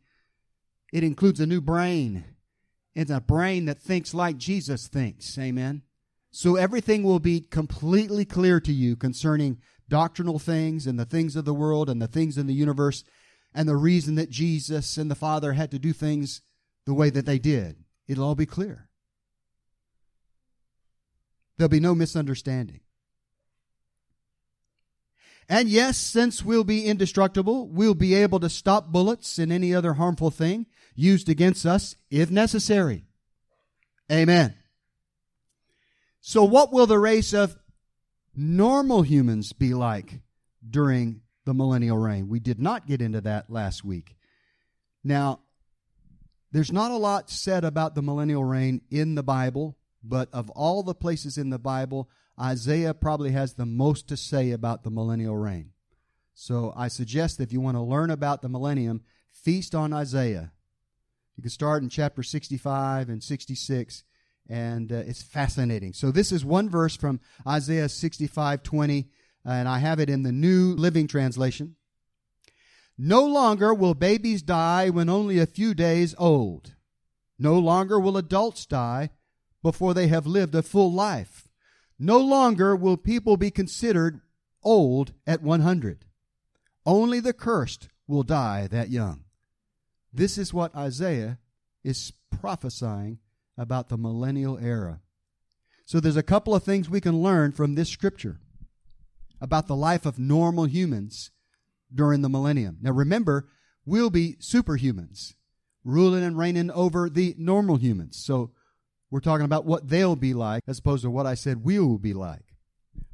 it 0.93 1.03
includes 1.03 1.39
a 1.39 1.47
new 1.47 1.59
brain. 1.59 2.25
It's 2.93 3.09
a 3.09 3.19
brain 3.19 3.65
that 3.65 3.81
thinks 3.81 4.13
like 4.13 4.37
Jesus 4.37 4.87
thinks. 4.87 5.35
Amen. 5.39 5.81
So 6.29 6.57
everything 6.57 7.01
will 7.01 7.17
be 7.17 7.39
completely 7.41 8.23
clear 8.23 8.59
to 8.59 8.71
you 8.71 8.95
concerning 8.95 9.57
doctrinal 9.89 10.37
things 10.37 10.85
and 10.85 10.99
the 10.99 11.05
things 11.05 11.35
of 11.35 11.45
the 11.45 11.55
world 11.55 11.89
and 11.89 11.99
the 11.99 12.07
things 12.07 12.37
in 12.37 12.45
the 12.45 12.53
universe 12.53 13.03
and 13.51 13.67
the 13.67 13.75
reason 13.75 14.13
that 14.13 14.29
Jesus 14.29 14.95
and 14.95 15.09
the 15.09 15.15
Father 15.15 15.53
had 15.53 15.71
to 15.71 15.79
do 15.79 15.91
things 15.91 16.41
the 16.85 16.93
way 16.93 17.09
that 17.09 17.25
they 17.25 17.39
did. 17.39 17.77
It'll 18.07 18.25
all 18.25 18.35
be 18.35 18.45
clear. 18.45 18.90
There'll 21.61 21.69
be 21.69 21.79
no 21.79 21.93
misunderstanding. 21.93 22.79
And 25.47 25.69
yes, 25.69 25.95
since 25.95 26.43
we'll 26.43 26.63
be 26.63 26.87
indestructible, 26.87 27.67
we'll 27.67 27.93
be 27.93 28.15
able 28.15 28.39
to 28.39 28.49
stop 28.49 28.87
bullets 28.87 29.37
and 29.37 29.53
any 29.53 29.71
other 29.71 29.93
harmful 29.93 30.31
thing 30.31 30.65
used 30.95 31.29
against 31.29 31.67
us 31.67 31.95
if 32.09 32.31
necessary. 32.31 33.05
Amen. 34.11 34.55
So, 36.19 36.43
what 36.43 36.73
will 36.73 36.87
the 36.87 36.97
race 36.97 37.31
of 37.31 37.55
normal 38.35 39.03
humans 39.03 39.53
be 39.53 39.75
like 39.75 40.21
during 40.67 41.21
the 41.45 41.53
millennial 41.53 41.99
reign? 41.99 42.27
We 42.27 42.39
did 42.39 42.59
not 42.59 42.87
get 42.87 43.03
into 43.03 43.21
that 43.21 43.51
last 43.51 43.85
week. 43.85 44.15
Now, 45.03 45.41
there's 46.51 46.71
not 46.71 46.89
a 46.89 46.97
lot 46.97 47.29
said 47.29 47.63
about 47.63 47.93
the 47.93 48.01
millennial 48.01 48.43
reign 48.43 48.81
in 48.89 49.13
the 49.13 49.21
Bible, 49.21 49.77
but 50.03 50.29
of 50.33 50.49
all 50.51 50.83
the 50.83 50.95
places 50.95 51.37
in 51.37 51.49
the 51.49 51.59
Bible, 51.59 52.09
Isaiah 52.39 52.93
probably 52.93 53.31
has 53.31 53.53
the 53.53 53.65
most 53.65 54.07
to 54.09 54.17
say 54.17 54.51
about 54.51 54.83
the 54.83 54.89
millennial 54.89 55.37
reign. 55.37 55.71
So 56.33 56.73
I 56.75 56.87
suggest 56.87 57.37
that 57.37 57.43
if 57.43 57.53
you 57.53 57.61
want 57.61 57.77
to 57.77 57.81
learn 57.81 58.09
about 58.09 58.41
the 58.41 58.49
millennium, 58.49 59.01
feast 59.31 59.75
on 59.75 59.93
Isaiah. 59.93 60.51
You 61.37 61.43
can 61.43 61.49
start 61.49 61.83
in 61.83 61.89
chapter 61.89 62.23
65 62.23 63.09
and 63.09 63.23
66, 63.23 64.03
and 64.49 64.91
uh, 64.91 64.95
it's 64.95 65.21
fascinating. 65.21 65.93
So 65.93 66.11
this 66.11 66.31
is 66.31 66.43
one 66.43 66.69
verse 66.69 66.95
from 66.95 67.19
Isaiah 67.47 67.89
65 67.89 68.63
20, 68.63 69.07
and 69.45 69.67
I 69.67 69.79
have 69.79 69.99
it 69.99 70.09
in 70.09 70.23
the 70.23 70.31
New 70.31 70.73
Living 70.73 71.07
Translation. 71.07 71.75
No 72.97 73.25
longer 73.25 73.73
will 73.73 73.93
babies 73.93 74.41
die 74.41 74.89
when 74.89 75.09
only 75.09 75.39
a 75.39 75.45
few 75.45 75.73
days 75.73 76.13
old. 76.17 76.75
No 77.39 77.57
longer 77.57 77.99
will 77.99 78.17
adults 78.17 78.65
die 78.65 79.09
before 79.63 79.93
they 79.93 80.07
have 80.07 80.25
lived 80.25 80.55
a 80.55 80.61
full 80.61 80.91
life. 80.91 81.47
No 81.99 82.19
longer 82.19 82.75
will 82.75 82.97
people 82.97 83.37
be 83.37 83.51
considered 83.51 84.21
old 84.63 85.13
at 85.27 85.41
100. 85.41 86.05
Only 86.85 87.19
the 87.19 87.33
cursed 87.33 87.89
will 88.07 88.23
die 88.23 88.67
that 88.67 88.89
young. 88.89 89.25
This 90.11 90.37
is 90.37 90.53
what 90.53 90.75
Isaiah 90.75 91.37
is 91.83 92.13
prophesying 92.31 93.19
about 93.57 93.89
the 93.89 93.97
millennial 93.97 94.57
era. 94.57 95.01
So 95.85 95.99
there's 95.99 96.17
a 96.17 96.23
couple 96.23 96.55
of 96.55 96.63
things 96.63 96.89
we 96.89 97.01
can 97.01 97.21
learn 97.21 97.51
from 97.51 97.75
this 97.75 97.89
scripture 97.89 98.39
about 99.39 99.67
the 99.67 99.75
life 99.75 100.05
of 100.05 100.19
normal 100.19 100.65
humans 100.65 101.31
during 101.93 102.21
the 102.21 102.29
millennium. 102.29 102.77
Now 102.81 102.91
remember, 102.91 103.49
we'll 103.85 104.09
be 104.09 104.37
superhumans, 104.39 105.33
ruling 105.83 106.23
and 106.23 106.37
reigning 106.37 106.71
over 106.71 107.09
the 107.09 107.35
normal 107.37 107.75
humans. 107.77 108.17
So 108.23 108.51
we're 109.11 109.19
talking 109.19 109.45
about 109.45 109.65
what 109.65 109.89
they'll 109.89 110.15
be 110.15 110.33
like 110.33 110.63
as 110.67 110.79
opposed 110.79 111.03
to 111.03 111.11
what 111.11 111.27
I 111.27 111.35
said 111.35 111.63
we 111.63 111.77
will 111.77 111.99
be 111.99 112.13
like. 112.13 112.55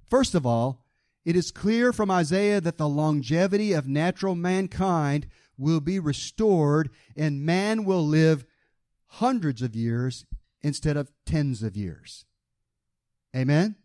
First 0.09 0.35
of 0.35 0.45
all, 0.45 0.85
it 1.25 1.35
is 1.35 1.51
clear 1.51 1.91
from 1.91 2.09
Isaiah 2.09 2.61
that 2.61 2.77
the 2.77 2.87
longevity 2.87 3.73
of 3.73 3.87
natural 3.87 4.35
mankind 4.35 5.27
will 5.57 5.81
be 5.81 5.99
restored 5.99 6.89
and 7.17 7.45
man 7.45 7.83
will 7.83 8.05
live 8.05 8.45
hundreds 9.07 9.61
of 9.61 9.75
years 9.75 10.25
instead 10.61 10.95
of 10.95 11.11
tens 11.25 11.63
of 11.63 11.75
years. 11.75 12.25
Amen? 13.35 13.75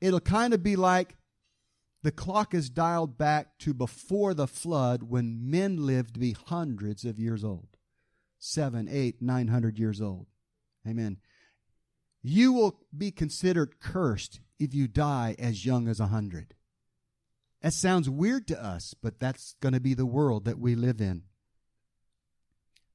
It'll 0.00 0.20
kind 0.20 0.52
of 0.52 0.62
be 0.62 0.76
like 0.76 1.16
the 2.02 2.12
clock 2.12 2.52
is 2.52 2.68
dialed 2.68 3.16
back 3.16 3.58
to 3.60 3.72
before 3.72 4.34
the 4.34 4.46
flood 4.46 5.04
when 5.04 5.50
men 5.50 5.86
lived 5.86 6.14
to 6.14 6.20
be 6.20 6.32
hundreds 6.32 7.04
of 7.04 7.18
years 7.18 7.42
old 7.42 7.68
seven, 8.38 8.88
eight, 8.90 9.22
nine 9.22 9.48
hundred 9.48 9.78
years 9.78 10.02
old. 10.02 10.26
Amen. 10.86 11.16
You 12.26 12.54
will 12.54 12.80
be 12.96 13.10
considered 13.10 13.78
cursed 13.78 14.40
if 14.58 14.74
you 14.74 14.88
die 14.88 15.36
as 15.38 15.66
young 15.66 15.88
as 15.88 16.00
a 16.00 16.06
hundred. 16.06 16.54
That 17.60 17.74
sounds 17.74 18.08
weird 18.08 18.48
to 18.48 18.64
us, 18.64 18.94
but 18.94 19.20
that's 19.20 19.56
going 19.60 19.74
to 19.74 19.80
be 19.80 19.92
the 19.92 20.06
world 20.06 20.46
that 20.46 20.58
we 20.58 20.74
live 20.74 21.02
in. 21.02 21.24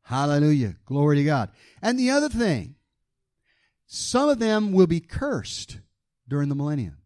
Hallelujah. 0.02 0.78
Glory 0.86 1.18
to 1.18 1.24
God. 1.24 1.52
And 1.80 2.00
the 2.00 2.10
other 2.10 2.28
thing, 2.28 2.74
some 3.86 4.30
of 4.30 4.40
them 4.40 4.72
will 4.72 4.88
be 4.88 5.00
cursed 5.00 5.78
during 6.28 6.50
the 6.50 6.56
millennium. 6.56 6.98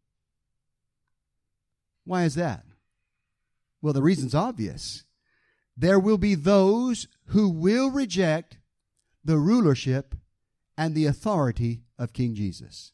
Why 2.06 2.24
is 2.24 2.36
that? 2.36 2.64
Well, 3.82 3.94
the 3.94 4.02
reason's 4.02 4.34
obvious. 4.34 5.04
There 5.76 6.00
will 6.00 6.18
be 6.18 6.36
those 6.36 7.10
who 7.28 7.50
will 7.50 7.92
reject 7.92 8.60
the 9.26 9.38
rulership 9.38 10.16
and 10.78 10.96
the 10.96 11.06
authority 11.06 11.83
of 11.98 12.14
King 12.14 12.36
Jesus. 12.36 12.92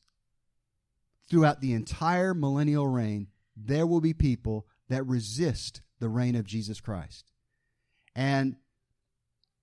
Throughout 1.30 1.62
the 1.62 1.74
entire 1.74 2.34
millennial 2.34 2.88
reign, 2.88 3.28
there 3.56 3.86
will 3.86 4.02
be 4.02 4.14
people 4.14 4.68
that 4.90 5.06
resist 5.06 5.82
the 6.00 6.10
reign 6.10 6.36
of 6.36 6.46
Jesus 6.46 6.82
Christ. 6.82 7.32
And 8.16 8.56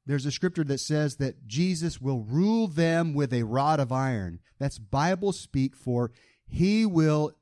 there's 0.06 0.26
a 0.26 0.30
scripture 0.30 0.64
that 0.64 0.78
says 0.78 1.16
that 1.16 1.46
Jesus 1.46 2.00
will 2.00 2.20
rule 2.20 2.68
them 2.68 3.12
with 3.12 3.32
a 3.32 3.42
rod 3.42 3.80
of 3.80 3.90
iron. 3.90 4.38
That's 4.58 4.78
Bible 4.78 5.32
speak 5.32 5.74
for 5.74 6.12
he 6.46 6.86
will 6.86 7.32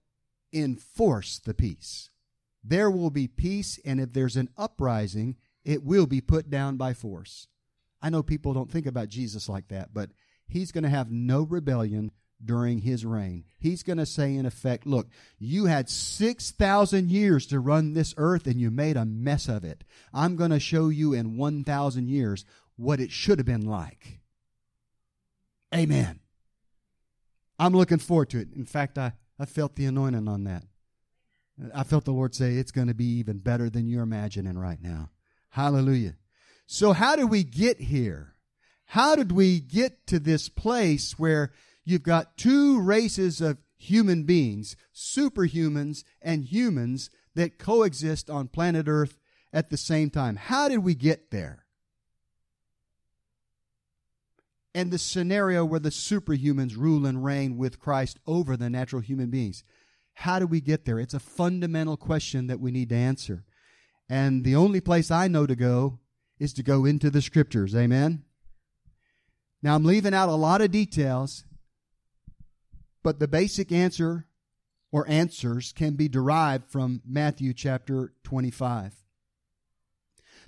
enforce 0.52 1.38
the 1.38 1.52
peace. 1.52 2.08
There 2.62 2.90
will 2.90 3.10
be 3.10 3.28
peace, 3.28 3.78
and 3.84 4.00
if 4.00 4.14
there's 4.14 4.36
an 4.36 4.48
uprising, 4.56 5.36
it 5.64 5.84
will 5.84 6.06
be 6.06 6.22
put 6.22 6.48
down 6.48 6.78
by 6.78 6.94
force. 6.94 7.48
I 8.00 8.08
know 8.08 8.22
people 8.22 8.54
don't 8.54 8.70
think 8.70 8.86
about 8.86 9.08
Jesus 9.08 9.48
like 9.48 9.68
that, 9.68 9.92
but 9.92 10.10
he's 10.54 10.72
going 10.72 10.84
to 10.84 10.90
have 10.90 11.10
no 11.10 11.42
rebellion 11.42 12.12
during 12.42 12.78
his 12.78 13.04
reign. 13.04 13.44
He's 13.58 13.82
going 13.82 13.98
to 13.98 14.06
say, 14.06 14.36
in 14.36 14.46
effect, 14.46 14.86
look, 14.86 15.08
you 15.38 15.66
had 15.66 15.90
6,000 15.90 17.10
years 17.10 17.46
to 17.46 17.58
run 17.58 17.92
this 17.92 18.14
earth 18.16 18.46
and 18.46 18.60
you 18.60 18.70
made 18.70 18.96
a 18.96 19.04
mess 19.04 19.48
of 19.48 19.64
it. 19.64 19.82
I'm 20.12 20.36
going 20.36 20.50
to 20.50 20.60
show 20.60 20.88
you 20.88 21.12
in 21.12 21.36
1,000 21.36 22.08
years 22.08 22.44
what 22.76 23.00
it 23.00 23.10
should 23.10 23.38
have 23.38 23.46
been 23.46 23.66
like. 23.66 24.20
Amen. 25.74 26.20
I'm 27.58 27.74
looking 27.74 27.98
forward 27.98 28.30
to 28.30 28.38
it. 28.38 28.48
In 28.54 28.64
fact, 28.64 28.96
I, 28.96 29.14
I 29.38 29.46
felt 29.46 29.74
the 29.74 29.86
anointing 29.86 30.28
on 30.28 30.44
that. 30.44 30.62
I 31.74 31.82
felt 31.82 32.04
the 32.04 32.12
Lord 32.12 32.34
say 32.34 32.54
it's 32.54 32.72
going 32.72 32.88
to 32.88 32.94
be 32.94 33.18
even 33.18 33.38
better 33.38 33.68
than 33.68 33.88
you're 33.88 34.02
imagining 34.02 34.56
right 34.56 34.80
now. 34.80 35.10
Hallelujah. 35.50 36.14
So, 36.66 36.92
how 36.92 37.14
do 37.16 37.26
we 37.26 37.44
get 37.44 37.80
here? 37.80 38.33
How 38.86 39.16
did 39.16 39.32
we 39.32 39.60
get 39.60 40.06
to 40.08 40.18
this 40.18 40.48
place 40.48 41.18
where 41.18 41.52
you've 41.84 42.02
got 42.02 42.36
two 42.36 42.80
races 42.80 43.40
of 43.40 43.58
human 43.76 44.24
beings, 44.24 44.76
superhumans 44.94 46.04
and 46.22 46.44
humans, 46.44 47.10
that 47.34 47.58
coexist 47.58 48.30
on 48.30 48.48
planet 48.48 48.86
Earth 48.88 49.18
at 49.52 49.70
the 49.70 49.76
same 49.76 50.10
time. 50.10 50.36
How 50.36 50.68
did 50.68 50.78
we 50.78 50.94
get 50.94 51.30
there? 51.30 51.64
And 54.74 54.90
the 54.90 54.98
scenario 54.98 55.64
where 55.64 55.80
the 55.80 55.90
superhumans 55.90 56.76
rule 56.76 57.06
and 57.06 57.24
reign 57.24 57.56
with 57.56 57.78
Christ 57.78 58.18
over 58.26 58.56
the 58.56 58.68
natural 58.68 59.02
human 59.02 59.30
beings. 59.30 59.62
How 60.14 60.38
do 60.38 60.46
we 60.46 60.60
get 60.60 60.84
there? 60.84 60.98
It's 60.98 61.14
a 61.14 61.20
fundamental 61.20 61.96
question 61.96 62.48
that 62.48 62.60
we 62.60 62.72
need 62.72 62.88
to 62.88 62.96
answer. 62.96 63.44
And 64.08 64.44
the 64.44 64.56
only 64.56 64.80
place 64.80 65.10
I 65.10 65.28
know 65.28 65.46
to 65.46 65.56
go 65.56 66.00
is 66.38 66.52
to 66.54 66.62
go 66.62 66.84
into 66.84 67.10
the 67.10 67.22
scriptures. 67.22 67.74
Amen? 67.74 68.24
Now, 69.64 69.74
I'm 69.74 69.84
leaving 69.84 70.14
out 70.14 70.28
a 70.28 70.34
lot 70.34 70.60
of 70.60 70.70
details 70.70 71.44
but 73.02 73.18
the 73.18 73.28
basic 73.28 73.70
answer 73.70 74.26
or 74.90 75.08
answers 75.08 75.72
can 75.72 75.94
be 75.94 76.08
derived 76.08 76.70
from 76.70 77.02
Matthew 77.06 77.52
chapter 77.52 78.12
25. 78.24 78.94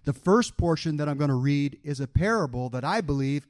The 0.04 0.12
first 0.12 0.56
portion 0.56 0.96
that 0.96 1.08
I'm 1.08 1.18
going 1.18 1.28
to 1.28 1.34
read 1.34 1.78
is 1.84 2.00
a 2.00 2.06
parable 2.06 2.70
that 2.70 2.84
I 2.84 3.00
believe 3.00 3.46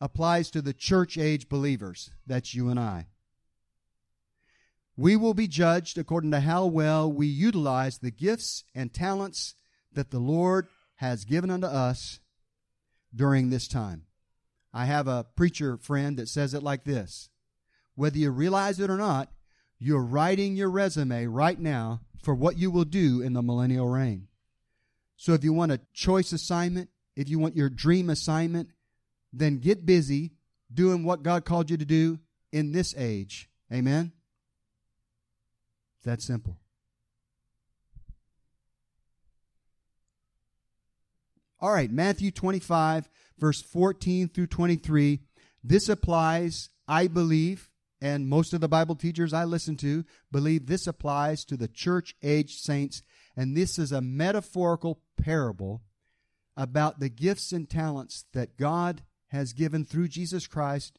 applies 0.00 0.50
to 0.50 0.60
the 0.60 0.74
church 0.74 1.16
age 1.16 1.48
believers. 1.48 2.10
That's 2.26 2.54
you 2.54 2.68
and 2.68 2.78
I. 2.78 3.06
We 4.96 5.16
will 5.16 5.34
be 5.34 5.48
judged 5.48 5.98
according 5.98 6.30
to 6.32 6.40
how 6.40 6.66
well 6.66 7.10
we 7.10 7.26
utilize 7.26 7.98
the 7.98 8.10
gifts 8.10 8.64
and 8.74 8.92
talents 8.92 9.54
that 9.92 10.10
the 10.10 10.18
Lord 10.18 10.68
has 10.96 11.24
given 11.24 11.50
unto 11.50 11.66
us 11.66 12.20
during 13.14 13.50
this 13.50 13.68
time. 13.68 14.05
I 14.76 14.84
have 14.84 15.08
a 15.08 15.24
preacher 15.36 15.78
friend 15.78 16.18
that 16.18 16.28
says 16.28 16.52
it 16.52 16.62
like 16.62 16.84
this 16.84 17.30
whether 17.94 18.18
you 18.18 18.30
realize 18.30 18.78
it 18.78 18.90
or 18.90 18.98
not, 18.98 19.30
you're 19.78 20.04
writing 20.04 20.54
your 20.54 20.68
resume 20.68 21.24
right 21.24 21.58
now 21.58 22.02
for 22.22 22.34
what 22.34 22.58
you 22.58 22.70
will 22.70 22.84
do 22.84 23.22
in 23.22 23.32
the 23.32 23.42
millennial 23.42 23.88
reign. 23.88 24.28
So 25.16 25.32
if 25.32 25.42
you 25.42 25.54
want 25.54 25.72
a 25.72 25.80
choice 25.94 26.30
assignment, 26.30 26.90
if 27.16 27.26
you 27.30 27.38
want 27.38 27.56
your 27.56 27.70
dream 27.70 28.10
assignment, 28.10 28.68
then 29.32 29.60
get 29.60 29.86
busy 29.86 30.32
doing 30.70 31.04
what 31.04 31.22
God 31.22 31.46
called 31.46 31.70
you 31.70 31.78
to 31.78 31.86
do 31.86 32.18
in 32.52 32.72
this 32.72 32.94
age. 32.98 33.48
Amen? 33.72 34.12
It's 35.96 36.04
that 36.04 36.20
simple. 36.20 36.58
All 41.58 41.72
right, 41.72 41.90
Matthew 41.90 42.30
25, 42.30 43.08
verse 43.38 43.62
14 43.62 44.28
through 44.28 44.46
23. 44.46 45.20
This 45.62 45.88
applies, 45.88 46.70
I 46.86 47.06
believe, 47.06 47.70
and 48.00 48.28
most 48.28 48.52
of 48.52 48.60
the 48.60 48.68
Bible 48.68 48.94
teachers 48.94 49.32
I 49.32 49.44
listen 49.44 49.76
to 49.78 50.04
believe 50.30 50.66
this 50.66 50.86
applies 50.86 51.44
to 51.46 51.56
the 51.56 51.68
church 51.68 52.14
age 52.22 52.58
saints, 52.60 53.02
and 53.36 53.56
this 53.56 53.78
is 53.78 53.92
a 53.92 54.00
metaphorical 54.00 55.00
parable 55.16 55.82
about 56.56 57.00
the 57.00 57.08
gifts 57.08 57.52
and 57.52 57.68
talents 57.68 58.24
that 58.32 58.56
God 58.56 59.02
has 59.28 59.52
given 59.52 59.84
through 59.84 60.08
Jesus 60.08 60.46
Christ 60.46 60.98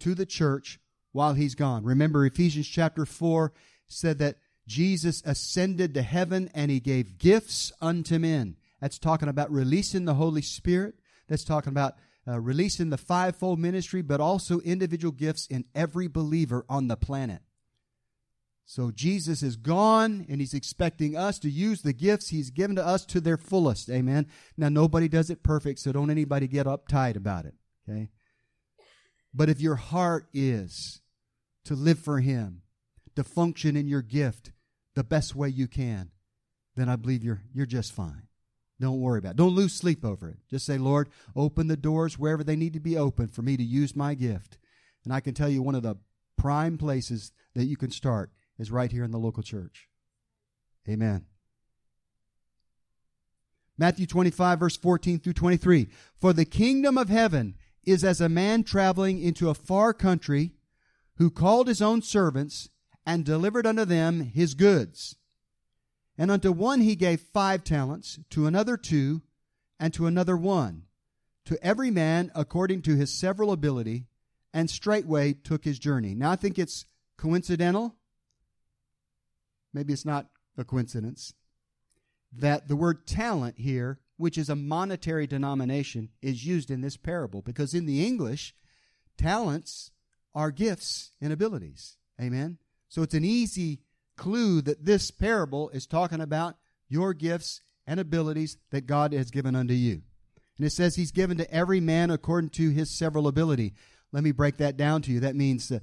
to 0.00 0.14
the 0.14 0.26
church 0.26 0.80
while 1.12 1.34
he's 1.34 1.54
gone. 1.54 1.84
Remember, 1.84 2.26
Ephesians 2.26 2.68
chapter 2.68 3.06
4 3.06 3.52
said 3.86 4.18
that 4.18 4.38
Jesus 4.66 5.22
ascended 5.24 5.94
to 5.94 6.02
heaven 6.02 6.50
and 6.54 6.70
he 6.70 6.80
gave 6.80 7.18
gifts 7.18 7.72
unto 7.80 8.18
men. 8.18 8.56
That's 8.80 8.98
talking 8.98 9.28
about 9.28 9.50
releasing 9.50 10.04
the 10.04 10.14
Holy 10.14 10.42
Spirit. 10.42 10.94
That's 11.28 11.44
talking 11.44 11.70
about 11.72 11.94
uh, 12.26 12.40
releasing 12.40 12.90
the 12.90 12.98
fivefold 12.98 13.58
ministry, 13.58 14.02
but 14.02 14.20
also 14.20 14.60
individual 14.60 15.12
gifts 15.12 15.46
in 15.46 15.64
every 15.74 16.08
believer 16.08 16.64
on 16.68 16.88
the 16.88 16.96
planet. 16.96 17.42
So 18.66 18.90
Jesus 18.90 19.42
is 19.42 19.56
gone 19.56 20.24
and 20.28 20.40
he's 20.40 20.54
expecting 20.54 21.16
us 21.16 21.38
to 21.40 21.50
use 21.50 21.82
the 21.82 21.92
gifts 21.92 22.28
he's 22.28 22.50
given 22.50 22.76
to 22.76 22.86
us 22.86 23.04
to 23.06 23.20
their 23.20 23.36
fullest. 23.36 23.90
Amen. 23.90 24.26
Now 24.56 24.70
nobody 24.70 25.06
does 25.06 25.28
it 25.28 25.42
perfect, 25.42 25.80
so 25.80 25.92
don't 25.92 26.10
anybody 26.10 26.48
get 26.48 26.66
uptight 26.66 27.16
about 27.16 27.44
it. 27.44 27.54
Okay. 27.88 28.08
But 29.34 29.50
if 29.50 29.60
your 29.60 29.74
heart 29.74 30.28
is 30.32 31.02
to 31.64 31.74
live 31.74 31.98
for 31.98 32.20
him, 32.20 32.62
to 33.16 33.24
function 33.24 33.76
in 33.76 33.86
your 33.86 34.02
gift 34.02 34.52
the 34.94 35.04
best 35.04 35.36
way 35.36 35.48
you 35.48 35.68
can, 35.68 36.10
then 36.74 36.88
I 36.88 36.96
believe 36.96 37.22
you're 37.22 37.42
you're 37.52 37.66
just 37.66 37.92
fine. 37.92 38.28
Don't 38.80 39.00
worry 39.00 39.18
about 39.18 39.32
it. 39.32 39.36
Don't 39.36 39.54
lose 39.54 39.72
sleep 39.72 40.04
over 40.04 40.28
it. 40.30 40.38
Just 40.50 40.66
say, 40.66 40.78
Lord, 40.78 41.08
open 41.36 41.68
the 41.68 41.76
doors 41.76 42.18
wherever 42.18 42.42
they 42.42 42.56
need 42.56 42.72
to 42.72 42.80
be 42.80 42.96
open 42.96 43.28
for 43.28 43.42
me 43.42 43.56
to 43.56 43.62
use 43.62 43.94
my 43.94 44.14
gift. 44.14 44.58
And 45.04 45.12
I 45.12 45.20
can 45.20 45.34
tell 45.34 45.48
you 45.48 45.62
one 45.62 45.74
of 45.74 45.82
the 45.82 45.96
prime 46.36 46.76
places 46.76 47.32
that 47.54 47.66
you 47.66 47.76
can 47.76 47.90
start 47.90 48.30
is 48.58 48.70
right 48.70 48.90
here 48.90 49.04
in 49.04 49.12
the 49.12 49.18
local 49.18 49.42
church. 49.42 49.88
Amen. 50.88 51.26
Matthew 53.76 54.06
25, 54.06 54.60
verse 54.60 54.76
14 54.76 55.18
through 55.18 55.32
23. 55.32 55.88
For 56.20 56.32
the 56.32 56.44
kingdom 56.44 56.96
of 56.96 57.08
heaven 57.08 57.56
is 57.84 58.04
as 58.04 58.20
a 58.20 58.28
man 58.28 58.62
traveling 58.64 59.20
into 59.20 59.50
a 59.50 59.54
far 59.54 59.92
country 59.92 60.52
who 61.16 61.30
called 61.30 61.68
his 61.68 61.82
own 61.82 62.02
servants 62.02 62.68
and 63.06 63.24
delivered 63.24 63.66
unto 63.66 63.84
them 63.84 64.20
his 64.20 64.54
goods. 64.54 65.16
And 66.16 66.30
unto 66.30 66.52
one 66.52 66.80
he 66.80 66.94
gave 66.96 67.20
five 67.20 67.64
talents, 67.64 68.18
to 68.30 68.46
another 68.46 68.76
two, 68.76 69.22
and 69.80 69.92
to 69.94 70.06
another 70.06 70.36
one, 70.36 70.84
to 71.44 71.62
every 71.64 71.90
man 71.90 72.30
according 72.34 72.82
to 72.82 72.96
his 72.96 73.12
several 73.12 73.50
ability, 73.52 74.06
and 74.52 74.70
straightway 74.70 75.32
took 75.32 75.64
his 75.64 75.78
journey. 75.78 76.14
Now 76.14 76.30
I 76.30 76.36
think 76.36 76.58
it's 76.58 76.86
coincidental. 77.16 77.96
Maybe 79.72 79.92
it's 79.92 80.04
not 80.04 80.28
a 80.56 80.64
coincidence 80.64 81.34
that 82.32 82.68
the 82.68 82.76
word 82.76 83.06
talent 83.06 83.58
here, 83.58 83.98
which 84.16 84.38
is 84.38 84.48
a 84.48 84.56
monetary 84.56 85.26
denomination, 85.26 86.10
is 86.22 86.46
used 86.46 86.70
in 86.70 86.80
this 86.80 86.96
parable 86.96 87.42
because 87.42 87.74
in 87.74 87.86
the 87.86 88.06
English, 88.06 88.54
talents 89.16 89.90
are 90.34 90.50
gifts 90.50 91.12
and 91.20 91.32
abilities. 91.32 91.96
Amen. 92.20 92.58
So 92.88 93.02
it's 93.02 93.14
an 93.14 93.24
easy 93.24 93.80
clue 94.16 94.60
that 94.62 94.84
this 94.84 95.10
parable 95.10 95.70
is 95.70 95.86
talking 95.86 96.20
about 96.20 96.56
your 96.88 97.14
gifts 97.14 97.60
and 97.86 98.00
abilities 98.00 98.56
that 98.70 98.86
God 98.86 99.12
has 99.12 99.30
given 99.30 99.54
unto 99.54 99.74
you. 99.74 100.02
And 100.56 100.66
it 100.66 100.70
says 100.70 100.96
he's 100.96 101.10
given 101.10 101.36
to 101.38 101.52
every 101.52 101.80
man 101.80 102.10
according 102.10 102.50
to 102.50 102.70
his 102.70 102.90
several 102.90 103.26
ability. 103.26 103.74
Let 104.12 104.22
me 104.22 104.32
break 104.32 104.58
that 104.58 104.76
down 104.76 105.02
to 105.02 105.12
you. 105.12 105.20
That 105.20 105.34
means 105.34 105.70
uh, 105.70 105.80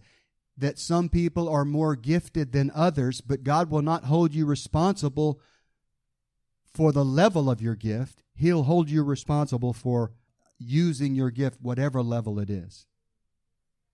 that 0.58 0.80
some 0.80 1.10
people 1.10 1.50
are 1.50 1.66
more 1.66 1.96
gifted 1.96 2.54
than 2.54 2.72
others, 2.74 3.20
but 3.20 3.44
God 3.44 3.70
will 3.70 3.82
not 3.82 4.06
hold 4.06 4.34
you 4.34 4.46
responsible 4.46 5.42
for 6.74 6.92
the 6.92 7.04
level 7.04 7.50
of 7.50 7.62
your 7.62 7.76
gift. 7.76 8.24
He'll 8.34 8.64
hold 8.64 8.90
you 8.90 9.04
responsible 9.04 9.74
for 9.74 10.14
using 10.58 11.16
your 11.16 11.32
gift, 11.32 11.62
whatever 11.62 12.02
level 12.02 12.40
it 12.40 12.50
is. 12.50 12.86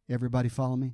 Everybody 0.09 0.49
follow 0.49 0.75
me? 0.75 0.93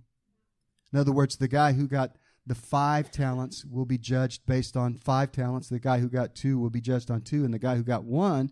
In 0.92 1.00
other 1.00 1.12
words, 1.12 1.36
the 1.36 1.48
guy 1.48 1.74
who 1.74 1.88
got 1.88 2.16
the 2.46 2.56
five 2.56 3.12
talents 3.12 3.64
will 3.66 3.86
be 3.86 3.98
judged 3.98 4.46
based 4.46 4.76
on 4.76 4.96
five 4.96 5.32
talents. 5.32 5.70
The 5.70 5.80
guy 5.80 6.00
who 6.00 6.10
got 6.10 6.36
two 6.36 6.60
will 6.60 6.70
be 6.70 6.82
judged 6.82 7.10
on 7.10 7.22
two, 7.22 7.46
and 7.46 7.54
the 7.54 7.60
guy 7.60 7.76
who 7.76 7.84
got 7.84 8.04
one 8.04 8.52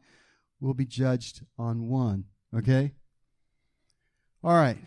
will 0.60 0.74
be 0.74 0.86
judged 0.86 1.42
on 1.58 1.90
one. 1.90 2.26
Okay? 2.56 2.94
All 4.44 4.54
right. 4.54 4.78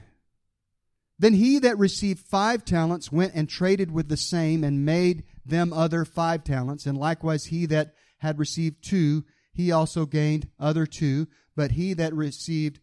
Then 1.19 1.35
he 1.35 1.59
that 1.61 1.79
received 1.79 2.21
five 2.21 2.65
talents 2.65 3.13
went 3.13 3.35
and 3.35 3.49
traded 3.49 3.91
with 3.93 4.09
the 4.09 4.17
same 4.17 4.65
and 4.65 4.85
made 4.85 5.25
them 5.45 5.73
other 5.73 6.05
five 6.05 6.43
talents. 6.43 6.87
And 6.87 6.99
likewise 6.99 7.47
he 7.47 7.67
that 7.67 7.95
had 8.19 8.39
received 8.39 8.83
two, 8.83 9.25
he 9.53 9.71
also 9.71 10.07
gained 10.07 10.49
other 10.59 10.87
two. 10.87 11.29
But 11.55 11.73
he 11.73 11.95
that 11.95 12.15
received 12.15 12.81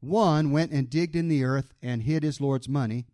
one 0.00 0.50
went 0.50 0.72
and 0.72 0.90
digged 0.90 1.14
in 1.14 1.28
the 1.28 1.44
earth 1.44 1.72
and 1.80 2.02
hid 2.02 2.22
his 2.22 2.40
Lord's 2.40 2.68
money. 2.68 3.06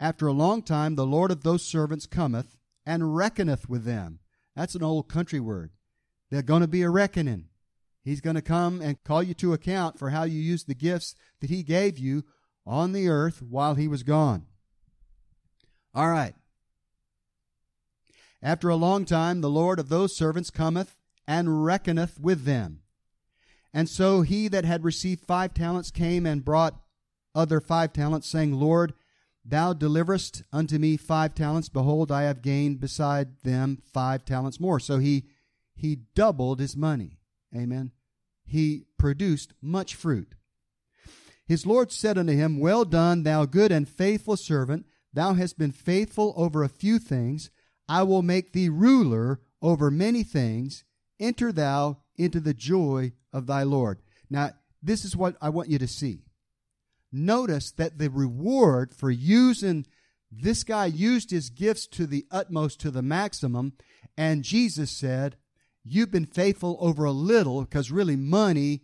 After 0.00 0.26
a 0.26 0.32
long 0.32 0.62
time, 0.62 0.96
the 0.96 1.06
Lord 1.06 1.30
of 1.30 1.42
those 1.42 1.64
servants 1.64 2.06
cometh 2.06 2.56
and 2.84 3.16
reckoneth 3.16 3.68
with 3.68 3.84
them. 3.84 4.18
That's 4.56 4.74
an 4.74 4.82
old 4.82 5.08
country 5.08 5.40
word. 5.40 5.70
There's 6.30 6.42
going 6.42 6.62
to 6.62 6.68
be 6.68 6.82
a 6.82 6.90
reckoning. 6.90 7.46
He's 8.02 8.20
going 8.20 8.36
to 8.36 8.42
come 8.42 8.80
and 8.80 9.02
call 9.04 9.22
you 9.22 9.34
to 9.34 9.52
account 9.52 9.98
for 9.98 10.10
how 10.10 10.24
you 10.24 10.40
used 10.40 10.66
the 10.66 10.74
gifts 10.74 11.14
that 11.40 11.50
He 11.50 11.62
gave 11.62 11.98
you 11.98 12.24
on 12.66 12.92
the 12.92 13.08
earth 13.08 13.40
while 13.40 13.74
He 13.74 13.88
was 13.88 14.02
gone. 14.02 14.46
All 15.94 16.10
right. 16.10 16.34
After 18.42 18.68
a 18.68 18.76
long 18.76 19.06
time, 19.06 19.40
the 19.40 19.48
Lord 19.48 19.78
of 19.78 19.88
those 19.88 20.16
servants 20.16 20.50
cometh 20.50 20.96
and 21.26 21.64
reckoneth 21.64 22.20
with 22.20 22.44
them. 22.44 22.80
And 23.72 23.88
so 23.88 24.20
he 24.20 24.48
that 24.48 24.64
had 24.64 24.84
received 24.84 25.26
five 25.26 25.54
talents 25.54 25.90
came 25.90 26.26
and 26.26 26.44
brought 26.44 26.80
other 27.34 27.60
five 27.60 27.92
talents, 27.92 28.28
saying, 28.28 28.52
Lord, 28.52 28.92
Thou 29.44 29.74
deliverest 29.74 30.42
unto 30.52 30.78
me 30.78 30.96
five 30.96 31.34
talents. 31.34 31.68
Behold, 31.68 32.10
I 32.10 32.22
have 32.22 32.40
gained 32.40 32.80
beside 32.80 33.40
them 33.42 33.78
five 33.92 34.24
talents 34.24 34.58
more. 34.58 34.80
So 34.80 34.98
he, 34.98 35.24
he 35.74 35.96
doubled 36.14 36.60
his 36.60 36.76
money. 36.76 37.18
Amen. 37.54 37.92
He 38.44 38.86
produced 38.98 39.52
much 39.60 39.94
fruit. 39.94 40.34
His 41.46 41.66
Lord 41.66 41.92
said 41.92 42.16
unto 42.16 42.32
him, 42.32 42.58
Well 42.58 42.84
done, 42.84 43.22
thou 43.22 43.44
good 43.44 43.70
and 43.70 43.88
faithful 43.88 44.36
servant. 44.36 44.86
Thou 45.12 45.34
hast 45.34 45.58
been 45.58 45.72
faithful 45.72 46.32
over 46.36 46.62
a 46.62 46.68
few 46.68 46.98
things. 46.98 47.50
I 47.86 48.02
will 48.02 48.22
make 48.22 48.52
thee 48.52 48.70
ruler 48.70 49.40
over 49.60 49.90
many 49.90 50.22
things. 50.22 50.84
Enter 51.20 51.52
thou 51.52 51.98
into 52.16 52.40
the 52.40 52.54
joy 52.54 53.12
of 53.32 53.46
thy 53.46 53.62
Lord. 53.62 54.00
Now, 54.30 54.52
this 54.82 55.04
is 55.04 55.16
what 55.16 55.36
I 55.40 55.50
want 55.50 55.68
you 55.68 55.78
to 55.78 55.86
see 55.86 56.22
notice 57.14 57.70
that 57.72 57.98
the 57.98 58.10
reward 58.10 58.94
for 58.94 59.10
using 59.10 59.86
this 60.30 60.64
guy 60.64 60.86
used 60.86 61.30
his 61.30 61.50
gifts 61.50 61.86
to 61.86 62.06
the 62.06 62.26
utmost, 62.30 62.80
to 62.80 62.90
the 62.90 63.02
maximum, 63.02 63.74
and 64.16 64.42
Jesus 64.42 64.90
said, 64.90 65.36
You've 65.84 66.10
been 66.10 66.26
faithful 66.26 66.78
over 66.80 67.04
a 67.04 67.12
little, 67.12 67.62
because 67.62 67.90
really 67.90 68.16
money 68.16 68.82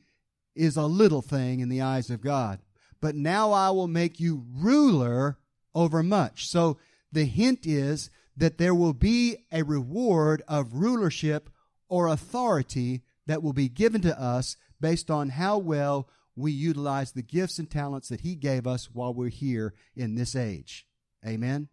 is 0.54 0.76
a 0.76 0.84
little 0.84 1.22
thing 1.22 1.60
in 1.60 1.68
the 1.68 1.80
eyes 1.80 2.10
of 2.10 2.20
God. 2.20 2.60
But 3.00 3.14
now 3.14 3.52
I 3.52 3.70
will 3.70 3.88
make 3.88 4.20
you 4.20 4.44
ruler 4.52 5.38
over 5.74 6.02
much. 6.02 6.46
So 6.46 6.78
the 7.10 7.24
hint 7.24 7.66
is 7.66 8.10
that 8.36 8.58
there 8.58 8.74
will 8.74 8.92
be 8.92 9.38
a 9.50 9.62
reward 9.62 10.42
of 10.46 10.74
rulership 10.74 11.48
or 11.88 12.06
authority 12.08 13.02
that 13.26 13.42
will 13.42 13.52
be 13.52 13.68
given 13.68 14.02
to 14.02 14.20
us 14.20 14.56
based 14.80 15.10
on 15.10 15.30
how 15.30 15.58
well 15.58 16.08
we 16.40 16.52
utilize 16.52 17.12
the 17.12 17.22
gifts 17.22 17.58
and 17.58 17.70
talents 17.70 18.08
that 18.08 18.22
He 18.22 18.34
gave 18.34 18.66
us 18.66 18.88
while 18.92 19.14
we're 19.14 19.28
here 19.28 19.74
in 19.94 20.14
this 20.14 20.34
age. 20.34 20.86
Amen. 21.26 21.68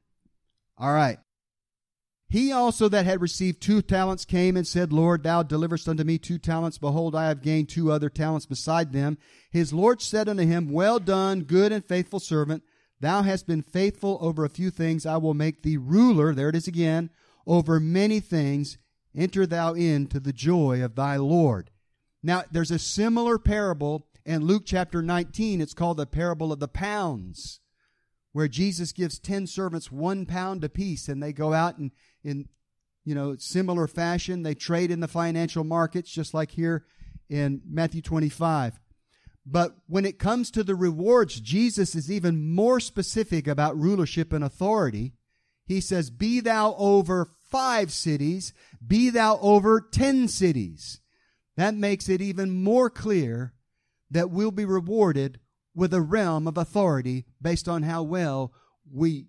All 0.77 0.93
right. 0.93 1.19
He 2.30 2.51
also 2.51 2.89
that 2.89 3.06
had 3.06 3.21
received 3.21 3.62
two 3.62 3.82
talents 3.82 4.25
came 4.25 4.58
and 4.58 4.67
said, 4.67 4.91
Lord, 4.91 5.23
thou 5.23 5.43
deliverest 5.43 5.88
unto 5.88 6.03
me 6.03 6.17
two 6.17 6.38
talents. 6.38 6.77
Behold, 6.77 7.15
I 7.15 7.30
have 7.30 7.41
gained 7.41 7.69
two 7.69 7.89
other 7.89 8.10
talents 8.10 8.45
beside 8.45 8.91
them. 8.91 9.17
His 9.49 9.71
Lord 9.71 10.01
said 10.01 10.27
unto 10.27 10.43
him, 10.43 10.69
Well 10.69 10.99
done, 10.99 11.43
good 11.43 11.71
and 11.71 11.86
faithful 11.86 12.19
servant. 12.19 12.63
Thou 12.99 13.21
hast 13.21 13.47
been 13.47 13.62
faithful 13.62 14.17
over 14.19 14.43
a 14.43 14.49
few 14.49 14.71
things. 14.71 15.06
I 15.06 15.17
will 15.17 15.34
make 15.34 15.62
thee 15.62 15.77
ruler, 15.77 16.34
there 16.34 16.49
it 16.49 16.56
is 16.56 16.67
again, 16.67 17.12
over 17.45 17.80
many 17.80 18.19
things. 18.19 18.77
Enter 19.15 19.45
thou 19.45 19.73
into 19.73 20.19
the 20.19 20.34
joy 20.34 20.84
of 20.84 20.95
thy 20.95 21.15
Lord. 21.15 21.71
Now, 22.21 22.43
there's 22.51 22.71
a 22.71 22.80
similar 22.80 23.38
parable 23.38 24.08
in 24.28 24.44
Luke 24.44 24.63
chapter 24.66 25.02
19, 25.02 25.62
it's 25.62 25.74
called 25.74 25.96
the 25.96 26.06
parable 26.06 26.52
of 26.52 26.60
the 26.60 26.68
pounds, 26.68 27.62
where 28.34 28.50
Jesus 28.50 28.92
gives 28.92 29.20
10 29.20 29.48
servants 29.48 29.90
one 29.90 30.26
pound 30.26 30.66
apiece 30.66 31.08
and 31.08 31.24
they 31.24 31.32
go 31.32 31.54
out 31.54 31.78
and 31.78 31.92
in 32.26 32.50
you 33.06 33.16
know 33.16 33.38
similar 33.38 33.88
fashion 33.88 34.44
they 34.44 34.54
trade 34.54 34.92
in 34.92 35.00
the 35.00 35.08
financial 35.08 35.63
markets 35.63 36.12
just 36.12 36.34
like 36.34 36.52
here 36.52 36.86
in 37.30 37.62
Matthew 37.66 38.02
25. 38.02 38.82
But 39.46 39.78
when 39.88 40.06
it 40.06 40.20
comes 40.20 40.52
to 40.52 40.63
the 40.63 40.76
rewards, 40.76 41.40
Jesus 41.40 41.96
is 41.96 42.12
even 42.12 42.54
more 42.54 42.82
specific 42.82 43.48
about 43.48 43.80
rulership 43.80 44.34
and 44.34 44.44
authority. 44.44 45.13
He 45.66 45.80
says, 45.80 46.10
Be 46.10 46.42
thou 46.42 46.76
over 46.78 47.30
five 47.50 47.94
cities, 47.94 48.54
be 48.86 49.10
thou 49.10 49.40
over 49.42 49.80
ten 49.80 50.28
cities. 50.28 51.00
That 51.56 51.76
makes 51.76 52.10
it 52.10 52.22
even 52.22 52.62
more 52.62 52.90
clear 52.90 53.54
that 54.10 54.30
we'll 54.30 54.52
be 54.52 54.65
rewarded 54.65 55.39
with 55.76 55.93
a 55.93 56.02
realm 56.02 56.48
of 56.48 56.58
authority 56.58 57.26
based 57.41 57.67
on 57.67 57.84
how 57.84 58.04
well 58.04 58.54
we 58.91 59.28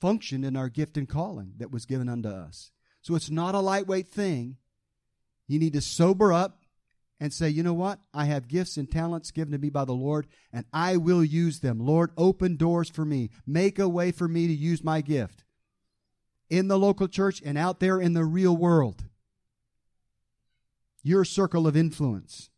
function 0.00 0.44
in 0.44 0.56
our 0.56 0.68
gift 0.68 0.96
and 0.96 1.08
calling 1.08 1.54
that 1.58 1.72
was 1.72 1.86
given 1.86 2.08
unto 2.08 2.28
us. 2.28 2.70
So 3.02 3.14
it's 3.14 3.30
not 3.30 3.54
a 3.54 3.60
lightweight 3.60 4.08
thing. 4.08 4.56
You 5.46 5.58
need 5.58 5.72
to 5.72 5.80
sober 5.80 6.32
up 6.32 6.62
and 7.20 7.32
say, 7.32 7.48
you 7.48 7.62
know 7.62 7.74
what? 7.74 7.98
I 8.14 8.26
have 8.26 8.48
gifts 8.48 8.76
and 8.76 8.90
talents 8.90 9.30
given 9.30 9.52
to 9.52 9.58
me 9.58 9.70
by 9.70 9.84
the 9.84 9.92
Lord, 9.92 10.28
and 10.52 10.66
I 10.72 10.96
will 10.96 11.24
use 11.24 11.60
them. 11.60 11.80
Lord, 11.80 12.12
open 12.16 12.56
doors 12.56 12.88
for 12.88 13.04
me. 13.04 13.30
Make 13.46 13.78
a 13.78 13.88
way 13.88 14.12
for 14.12 14.28
me 14.28 14.46
to 14.46 14.52
use 14.52 14.84
my 14.84 15.00
gift 15.00 15.44
in 16.48 16.68
the 16.68 16.78
local 16.78 17.08
church 17.08 17.42
and 17.44 17.58
out 17.58 17.80
there 17.80 18.00
in 18.00 18.12
the 18.12 18.24
real 18.24 18.56
world. 18.56 19.04
Your 21.02 21.24
circle 21.24 21.66
of 21.66 21.76
influence. 21.76 22.50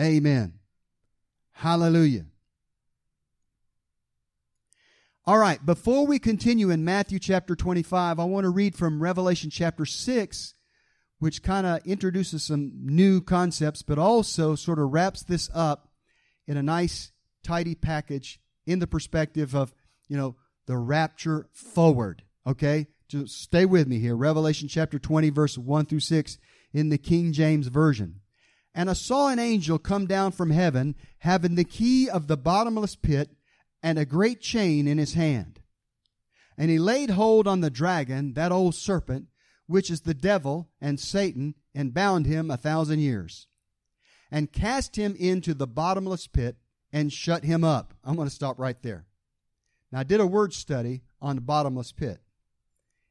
Amen. 0.00 0.54
Hallelujah. 1.52 2.24
All 5.26 5.36
right, 5.36 5.64
before 5.64 6.06
we 6.06 6.18
continue 6.18 6.70
in 6.70 6.84
Matthew 6.84 7.18
chapter 7.18 7.54
25, 7.54 8.18
I 8.18 8.24
want 8.24 8.44
to 8.44 8.50
read 8.50 8.74
from 8.74 9.02
Revelation 9.02 9.50
chapter 9.50 9.84
6, 9.84 10.54
which 11.18 11.42
kind 11.42 11.66
of 11.66 11.86
introduces 11.86 12.42
some 12.42 12.72
new 12.74 13.20
concepts, 13.20 13.82
but 13.82 13.98
also 13.98 14.54
sort 14.54 14.78
of 14.78 14.90
wraps 14.90 15.22
this 15.22 15.50
up 15.54 15.92
in 16.46 16.56
a 16.56 16.62
nice, 16.62 17.12
tidy 17.44 17.74
package 17.74 18.40
in 18.66 18.78
the 18.78 18.86
perspective 18.86 19.54
of, 19.54 19.74
you 20.08 20.16
know, 20.16 20.34
the 20.66 20.78
rapture 20.78 21.48
forward. 21.52 22.22
Okay? 22.46 22.86
Just 23.06 23.42
stay 23.42 23.66
with 23.66 23.86
me 23.86 23.98
here. 23.98 24.16
Revelation 24.16 24.66
chapter 24.66 24.98
20, 24.98 25.28
verse 25.28 25.58
1 25.58 25.84
through 25.84 26.00
6 26.00 26.38
in 26.72 26.88
the 26.88 26.98
King 26.98 27.32
James 27.32 27.66
Version. 27.66 28.19
And 28.74 28.88
I 28.88 28.92
saw 28.92 29.28
an 29.28 29.38
angel 29.38 29.78
come 29.78 30.06
down 30.06 30.32
from 30.32 30.50
heaven, 30.50 30.94
having 31.18 31.54
the 31.56 31.64
key 31.64 32.08
of 32.08 32.26
the 32.26 32.36
bottomless 32.36 32.94
pit 32.94 33.30
and 33.82 33.98
a 33.98 34.04
great 34.04 34.40
chain 34.40 34.86
in 34.86 34.98
his 34.98 35.14
hand. 35.14 35.60
And 36.56 36.70
he 36.70 36.78
laid 36.78 37.10
hold 37.10 37.48
on 37.48 37.60
the 37.60 37.70
dragon, 37.70 38.34
that 38.34 38.52
old 38.52 38.74
serpent, 38.74 39.26
which 39.66 39.90
is 39.90 40.02
the 40.02 40.14
devil 40.14 40.68
and 40.80 41.00
Satan, 41.00 41.54
and 41.74 41.94
bound 41.94 42.26
him 42.26 42.50
a 42.50 42.56
thousand 42.56 42.98
years, 43.00 43.46
and 44.30 44.52
cast 44.52 44.96
him 44.96 45.16
into 45.18 45.54
the 45.54 45.66
bottomless 45.66 46.26
pit 46.26 46.56
and 46.92 47.12
shut 47.12 47.44
him 47.44 47.64
up. 47.64 47.94
I'm 48.04 48.16
going 48.16 48.28
to 48.28 48.34
stop 48.34 48.58
right 48.58 48.80
there. 48.82 49.06
Now, 49.92 50.00
I 50.00 50.04
did 50.04 50.20
a 50.20 50.26
word 50.26 50.52
study 50.52 51.02
on 51.20 51.36
the 51.36 51.42
bottomless 51.42 51.92
pit. 51.92 52.20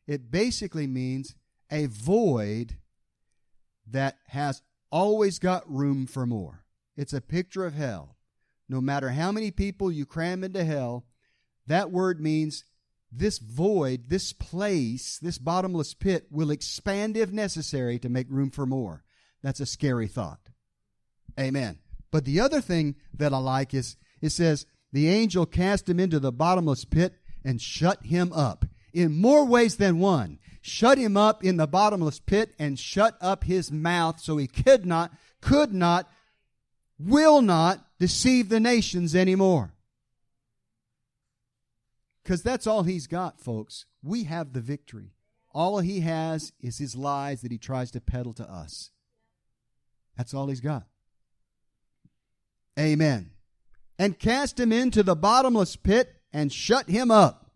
It 0.05 0.31
basically 0.31 0.87
means 0.87 1.35
a 1.71 1.85
void 1.85 2.75
that 3.89 4.17
has 4.27 4.61
always 4.91 5.39
got 5.39 5.71
room 5.71 6.08
for 6.08 6.25
more. 6.25 6.63
It's 6.95 7.13
a 7.13 7.21
picture 7.21 7.65
of 7.65 7.73
hell. 7.73 8.17
No 8.67 8.82
matter 8.82 9.10
how 9.10 9.32
many 9.32 9.52
people 9.52 9.91
you 9.91 10.06
cram 10.06 10.43
into 10.43 10.63
hell, 10.63 11.06
that 11.67 11.91
word 11.91 12.21
means 12.21 12.65
this 13.12 13.39
void, 13.39 14.10
this 14.10 14.34
place, 14.34 15.17
this 15.17 15.38
bottomless 15.38 15.93
pit 15.93 16.28
will 16.30 16.52
expand 16.52 17.17
if 17.17 17.32
necessary 17.32 17.97
to 17.99 18.10
make 18.10 18.30
room 18.30 18.52
for 18.52 18.65
more. 18.65 19.04
That's 19.41 19.60
a 19.60 19.65
scary 19.65 20.08
thought. 20.08 20.49
Amen. 21.39 21.80
But 22.12 22.25
the 22.25 22.39
other 22.39 22.62
thing 22.62 22.95
that 23.13 23.34
I 23.34 23.38
like 23.38 23.73
is 23.73 23.97
it 24.21 24.32
says, 24.32 24.65
the 24.91 25.08
angel 25.08 25.45
cast 25.45 25.88
him 25.88 25.99
into 25.99 26.19
the 26.19 26.32
bottomless 26.32 26.86
pit 26.86 27.13
and 27.43 27.62
shut 27.62 28.06
him 28.06 28.34
up 28.34 28.65
in 28.93 29.19
more 29.19 29.45
ways 29.45 29.78
than 29.78 29.99
one. 29.99 30.39
Shut 30.62 30.97
him 30.97 31.15
up 31.15 31.43
in 31.43 31.58
the 31.58 31.67
bottomless 31.67 32.19
pit 32.19 32.54
and 32.60 32.78
shut 32.78 33.17
up 33.21 33.43
his 33.43 33.71
mouth 33.71 34.19
so 34.19 34.38
he 34.38 34.47
could 34.47 34.86
not, 34.86 35.12
could 35.41 35.73
not, 35.73 36.10
will 36.99 37.41
not 37.41 37.86
deceive 37.97 38.49
the 38.49 38.60
nations 38.60 39.15
anymore. 39.15 39.73
Because 42.23 42.43
that's 42.43 42.67
all 42.67 42.84
he's 42.84 43.08
got, 43.08 43.39
folks. 43.39 43.86
We 44.04 44.25
have 44.25 44.54
the 44.54 44.62
victory. 44.62 45.13
All 45.52 45.80
he 45.80 46.02
has 46.02 46.52
is 46.60 46.78
his 46.78 46.95
lies 46.95 47.41
that 47.41 47.52
he 47.52 47.58
tries 47.58 47.89
to 47.91 48.02
peddle 48.02 48.34
to 48.34 48.43
us. 48.43 48.91
That's 50.17 50.34
all 50.34 50.47
he's 50.47 50.62
got. 50.62 50.86
Amen. 52.78 53.32
And 53.97 54.19
cast 54.19 54.60
him 54.60 54.71
into 54.71 55.02
the 55.02 55.15
bottomless 55.15 55.75
pit 55.75 56.13
and 56.32 56.54
shut 56.54 56.89
him 56.89 57.10
up 57.10 57.48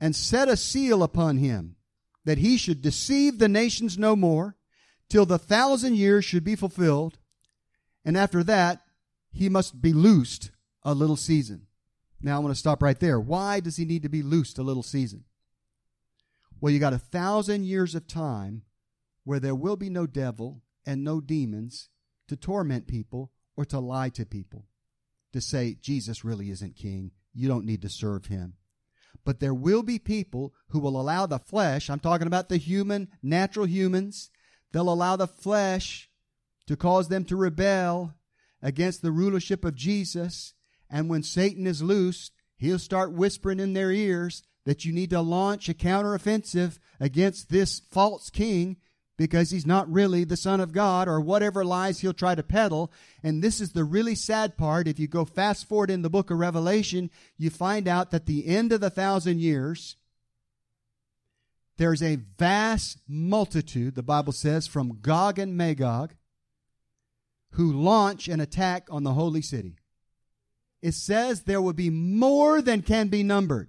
and 0.00 0.16
set 0.16 0.48
a 0.48 0.56
seal 0.56 1.02
upon 1.02 1.36
him 1.36 1.76
that 2.24 2.38
he 2.38 2.56
should 2.56 2.82
deceive 2.82 3.38
the 3.38 3.48
nations 3.48 3.98
no 3.98 4.16
more 4.16 4.56
till 5.08 5.26
the 5.26 5.38
thousand 5.38 5.96
years 5.96 6.24
should 6.24 6.44
be 6.44 6.56
fulfilled. 6.56 7.18
And 8.04 8.16
after 8.16 8.42
that, 8.44 8.80
he 9.30 9.48
must 9.48 9.80
be 9.80 9.92
loosed 9.92 10.50
a 10.82 10.94
little 10.94 11.16
season. 11.16 11.66
Now 12.20 12.36
I 12.36 12.38
want 12.40 12.54
to 12.54 12.58
stop 12.58 12.82
right 12.82 12.98
there. 12.98 13.20
Why 13.20 13.60
does 13.60 13.76
he 13.76 13.84
need 13.84 14.02
to 14.02 14.08
be 14.08 14.22
loosed 14.22 14.58
a 14.58 14.62
little 14.62 14.82
season? 14.82 15.24
Well, 16.60 16.72
you 16.72 16.78
got 16.78 16.92
a 16.92 16.98
thousand 16.98 17.64
years 17.64 17.94
of 17.94 18.06
time 18.06 18.62
where 19.24 19.40
there 19.40 19.54
will 19.54 19.76
be 19.76 19.90
no 19.90 20.06
devil 20.06 20.62
and 20.84 21.02
no 21.02 21.20
demons 21.20 21.88
to 22.28 22.36
torment 22.36 22.86
people 22.86 23.32
or 23.56 23.64
to 23.66 23.78
lie 23.78 24.10
to 24.10 24.26
people, 24.26 24.66
to 25.32 25.40
say 25.40 25.76
Jesus 25.80 26.24
really 26.24 26.50
isn't 26.50 26.76
king. 26.76 27.12
You 27.32 27.48
don't 27.48 27.64
need 27.64 27.82
to 27.82 27.88
serve 27.88 28.26
him. 28.26 28.54
But 29.24 29.40
there 29.40 29.54
will 29.54 29.82
be 29.82 29.98
people 29.98 30.54
who 30.68 30.80
will 30.80 31.00
allow 31.00 31.26
the 31.26 31.38
flesh, 31.38 31.90
I'm 31.90 32.00
talking 32.00 32.26
about 32.26 32.48
the 32.48 32.56
human, 32.56 33.08
natural 33.22 33.66
humans, 33.66 34.30
they'll 34.72 34.92
allow 34.92 35.16
the 35.16 35.26
flesh 35.26 36.10
to 36.66 36.76
cause 36.76 37.08
them 37.08 37.24
to 37.24 37.36
rebel 37.36 38.14
against 38.62 39.02
the 39.02 39.12
rulership 39.12 39.64
of 39.64 39.74
Jesus. 39.74 40.54
And 40.88 41.08
when 41.08 41.22
Satan 41.22 41.66
is 41.66 41.82
loosed, 41.82 42.32
he'll 42.56 42.78
start 42.78 43.12
whispering 43.12 43.60
in 43.60 43.72
their 43.72 43.90
ears 43.90 44.42
that 44.64 44.84
you 44.84 44.92
need 44.92 45.10
to 45.10 45.20
launch 45.20 45.68
a 45.68 45.74
counteroffensive 45.74 46.78
against 46.98 47.48
this 47.48 47.80
false 47.90 48.30
king 48.30 48.76
because 49.20 49.50
he's 49.50 49.66
not 49.66 49.92
really 49.92 50.24
the 50.24 50.34
Son 50.34 50.60
of 50.60 50.72
God 50.72 51.06
or 51.06 51.20
whatever 51.20 51.62
lies 51.62 52.00
he'll 52.00 52.14
try 52.14 52.34
to 52.34 52.42
peddle. 52.42 52.90
And 53.22 53.44
this 53.44 53.60
is 53.60 53.72
the 53.72 53.84
really 53.84 54.14
sad 54.14 54.56
part. 54.56 54.88
If 54.88 54.98
you 54.98 55.08
go 55.08 55.26
fast 55.26 55.68
forward 55.68 55.90
in 55.90 56.00
the 56.00 56.08
book 56.08 56.30
of 56.30 56.38
Revelation, 56.38 57.10
you 57.36 57.50
find 57.50 57.86
out 57.86 58.12
that 58.12 58.24
the 58.24 58.46
end 58.46 58.72
of 58.72 58.80
the 58.80 58.88
thousand 58.88 59.40
years, 59.40 59.96
there's 61.76 62.02
a 62.02 62.16
vast 62.38 62.96
multitude, 63.06 63.94
the 63.94 64.02
Bible 64.02 64.32
says, 64.32 64.66
from 64.66 65.00
Gog 65.02 65.38
and 65.38 65.54
Magog, 65.54 66.14
who 67.50 67.70
launch 67.70 68.26
an 68.26 68.40
attack 68.40 68.86
on 68.90 69.04
the 69.04 69.12
holy 69.12 69.42
city. 69.42 69.76
It 70.80 70.92
says 70.92 71.42
there 71.42 71.60
will 71.60 71.74
be 71.74 71.90
more 71.90 72.62
than 72.62 72.80
can 72.80 73.08
be 73.08 73.22
numbered. 73.22 73.68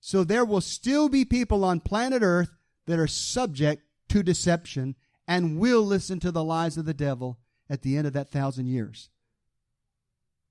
So 0.00 0.24
there 0.24 0.44
will 0.44 0.60
still 0.60 1.08
be 1.08 1.24
people 1.24 1.64
on 1.64 1.78
planet 1.78 2.22
Earth 2.24 2.50
that 2.88 2.98
are 2.98 3.06
subject 3.06 3.84
to 4.12 4.22
deception 4.22 4.94
and 5.26 5.58
will 5.58 5.82
listen 5.82 6.20
to 6.20 6.30
the 6.30 6.44
lies 6.44 6.76
of 6.76 6.84
the 6.84 6.92
devil 6.92 7.38
at 7.70 7.80
the 7.80 7.96
end 7.96 8.06
of 8.06 8.12
that 8.12 8.30
thousand 8.30 8.66
years. 8.66 9.08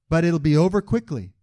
But 0.10 0.24
it'll 0.26 0.40
be 0.40 0.58
over 0.58 0.82
quickly. 0.82 1.34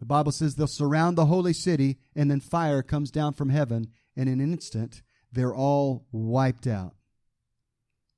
The 0.00 0.06
Bible 0.06 0.32
says 0.32 0.54
they'll 0.54 0.66
surround 0.66 1.16
the 1.16 1.26
holy 1.26 1.52
city 1.52 1.98
and 2.16 2.30
then 2.30 2.40
fire 2.40 2.82
comes 2.82 3.10
down 3.10 3.34
from 3.34 3.50
heaven 3.50 3.88
and 4.16 4.26
in 4.28 4.40
an 4.40 4.52
instant 4.52 5.02
they're 5.30 5.54
all 5.54 6.06
wiped 6.12 6.66
out. 6.66 6.94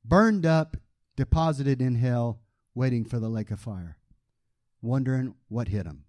Burned 0.04 0.46
up 0.46 0.76
deposited 1.16 1.82
in 1.82 1.96
hell, 1.96 2.40
waiting 2.74 3.04
for 3.04 3.18
the 3.18 3.28
lake 3.28 3.50
of 3.50 3.60
fire, 3.60 3.96
wondering 4.82 5.34
what 5.48 5.68
hit 5.68 5.84
them. 5.84 6.04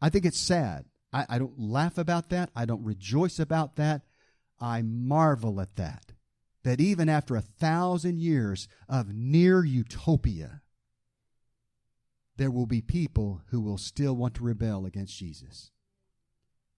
I 0.00 0.08
think 0.08 0.24
it's 0.24 0.40
sad. 0.40 0.84
I, 1.12 1.26
I 1.28 1.38
don't 1.38 1.58
laugh 1.58 1.98
about 1.98 2.30
that. 2.30 2.50
I 2.54 2.64
don't 2.64 2.84
rejoice 2.84 3.38
about 3.38 3.76
that. 3.76 4.02
I 4.62 4.82
marvel 4.82 5.60
at 5.60 5.74
that. 5.76 6.12
That 6.62 6.80
even 6.80 7.08
after 7.08 7.34
a 7.34 7.40
thousand 7.40 8.20
years 8.20 8.68
of 8.88 9.12
near 9.12 9.64
utopia, 9.64 10.62
there 12.36 12.52
will 12.52 12.66
be 12.66 12.80
people 12.80 13.42
who 13.48 13.60
will 13.60 13.76
still 13.76 14.14
want 14.14 14.34
to 14.34 14.44
rebel 14.44 14.86
against 14.86 15.18
Jesus. 15.18 15.72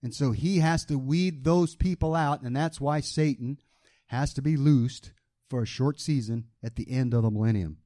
And 0.01 0.13
so 0.13 0.31
he 0.31 0.59
has 0.59 0.83
to 0.85 0.97
weed 0.97 1.43
those 1.43 1.75
people 1.75 2.15
out, 2.15 2.41
and 2.41 2.55
that's 2.55 2.81
why 2.81 2.99
Satan 2.99 3.59
has 4.07 4.33
to 4.33 4.41
be 4.41 4.57
loosed 4.57 5.11
for 5.47 5.61
a 5.61 5.67
short 5.67 5.99
season 5.99 6.45
at 6.63 6.75
the 6.75 6.89
end 6.89 7.13
of 7.13 7.21
the 7.21 7.29
millennium. 7.29 7.77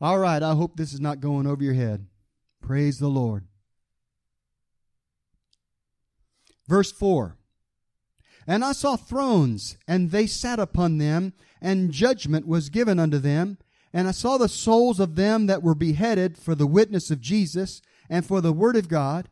All 0.00 0.18
right, 0.18 0.42
I 0.42 0.54
hope 0.54 0.76
this 0.76 0.94
is 0.94 1.00
not 1.00 1.20
going 1.20 1.46
over 1.46 1.62
your 1.62 1.74
head. 1.74 2.06
Praise 2.62 2.98
the 2.98 3.08
Lord. 3.08 3.46
Verse 6.66 6.90
4 6.90 7.36
And 8.46 8.64
I 8.64 8.72
saw 8.72 8.96
thrones, 8.96 9.76
and 9.88 10.10
they 10.10 10.26
sat 10.26 10.58
upon 10.58 10.98
them, 10.98 11.32
and 11.60 11.90
judgment 11.90 12.46
was 12.46 12.68
given 12.68 12.98
unto 12.98 13.18
them. 13.18 13.58
And 13.92 14.08
I 14.08 14.10
saw 14.10 14.38
the 14.38 14.48
souls 14.48 15.00
of 15.00 15.14
them 15.14 15.46
that 15.46 15.62
were 15.62 15.74
beheaded 15.74 16.36
for 16.36 16.54
the 16.54 16.66
witness 16.66 17.10
of 17.10 17.20
Jesus 17.20 17.80
and 18.10 18.26
for 18.26 18.40
the 18.40 18.52
word 18.52 18.76
of 18.76 18.88
God, 18.88 19.28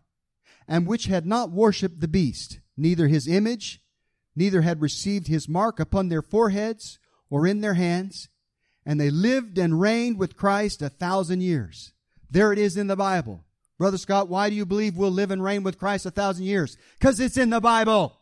and 0.67 0.87
which 0.87 1.07
had 1.07 1.27
not 1.27 1.51
worshipped 1.51 2.01
the 2.01 2.09
beast, 2.09 2.61
neither 2.77 3.09
his 3.09 3.29
image, 3.29 3.83
neither 4.35 4.63
had 4.63 4.81
received 4.81 5.27
his 5.27 5.49
mark 5.49 5.79
upon 5.81 6.09
their 6.09 6.23
foreheads 6.23 6.99
or 7.29 7.47
in 7.47 7.61
their 7.61 7.75
hands, 7.75 8.29
and 8.87 9.01
they 9.01 9.11
lived 9.11 9.59
and 9.59 9.81
reigned 9.81 10.19
with 10.19 10.37
Christ 10.37 10.81
a 10.81 10.89
thousand 10.89 11.43
years. 11.43 11.93
There 12.31 12.53
it 12.53 12.59
is 12.59 12.77
in 12.77 12.87
the 12.87 12.97
Bible. 12.97 13.45
Brother 13.79 13.99
Scott, 13.99 14.29
why 14.29 14.49
do 14.49 14.55
you 14.55 14.65
believe 14.65 14.97
we'll 14.97 15.11
live 15.11 15.31
and 15.31 15.43
reign 15.43 15.65
with 15.65 15.79
Christ 15.79 16.07
a 16.07 16.11
thousand 16.11 16.45
years? 16.45 16.77
Because 16.99 17.21
it's 17.21 17.37
in 17.37 17.51
the 17.51 17.61
Bible. 17.61 18.17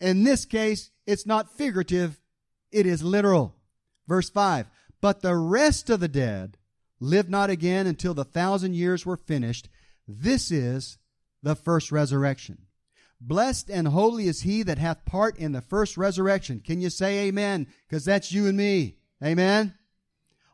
In 0.00 0.24
this 0.24 0.44
case, 0.44 0.90
it's 1.06 1.26
not 1.26 1.50
figurative, 1.50 2.20
it 2.70 2.86
is 2.86 3.02
literal. 3.02 3.54
Verse 4.06 4.30
5 4.30 4.66
But 5.00 5.22
the 5.22 5.36
rest 5.36 5.90
of 5.90 6.00
the 6.00 6.08
dead 6.08 6.58
lived 7.00 7.30
not 7.30 7.50
again 7.50 7.86
until 7.86 8.14
the 8.14 8.24
thousand 8.24 8.74
years 8.74 9.04
were 9.04 9.16
finished. 9.16 9.68
This 10.06 10.50
is 10.50 10.98
the 11.42 11.54
first 11.54 11.92
resurrection. 11.92 12.58
Blessed 13.20 13.70
and 13.70 13.88
holy 13.88 14.28
is 14.28 14.42
he 14.42 14.62
that 14.62 14.78
hath 14.78 15.04
part 15.04 15.38
in 15.38 15.52
the 15.52 15.62
first 15.62 15.96
resurrection. 15.96 16.60
Can 16.60 16.80
you 16.80 16.90
say 16.90 17.26
amen? 17.26 17.66
Because 17.88 18.04
that's 18.04 18.32
you 18.32 18.46
and 18.46 18.56
me. 18.56 18.96
Amen? 19.24 19.74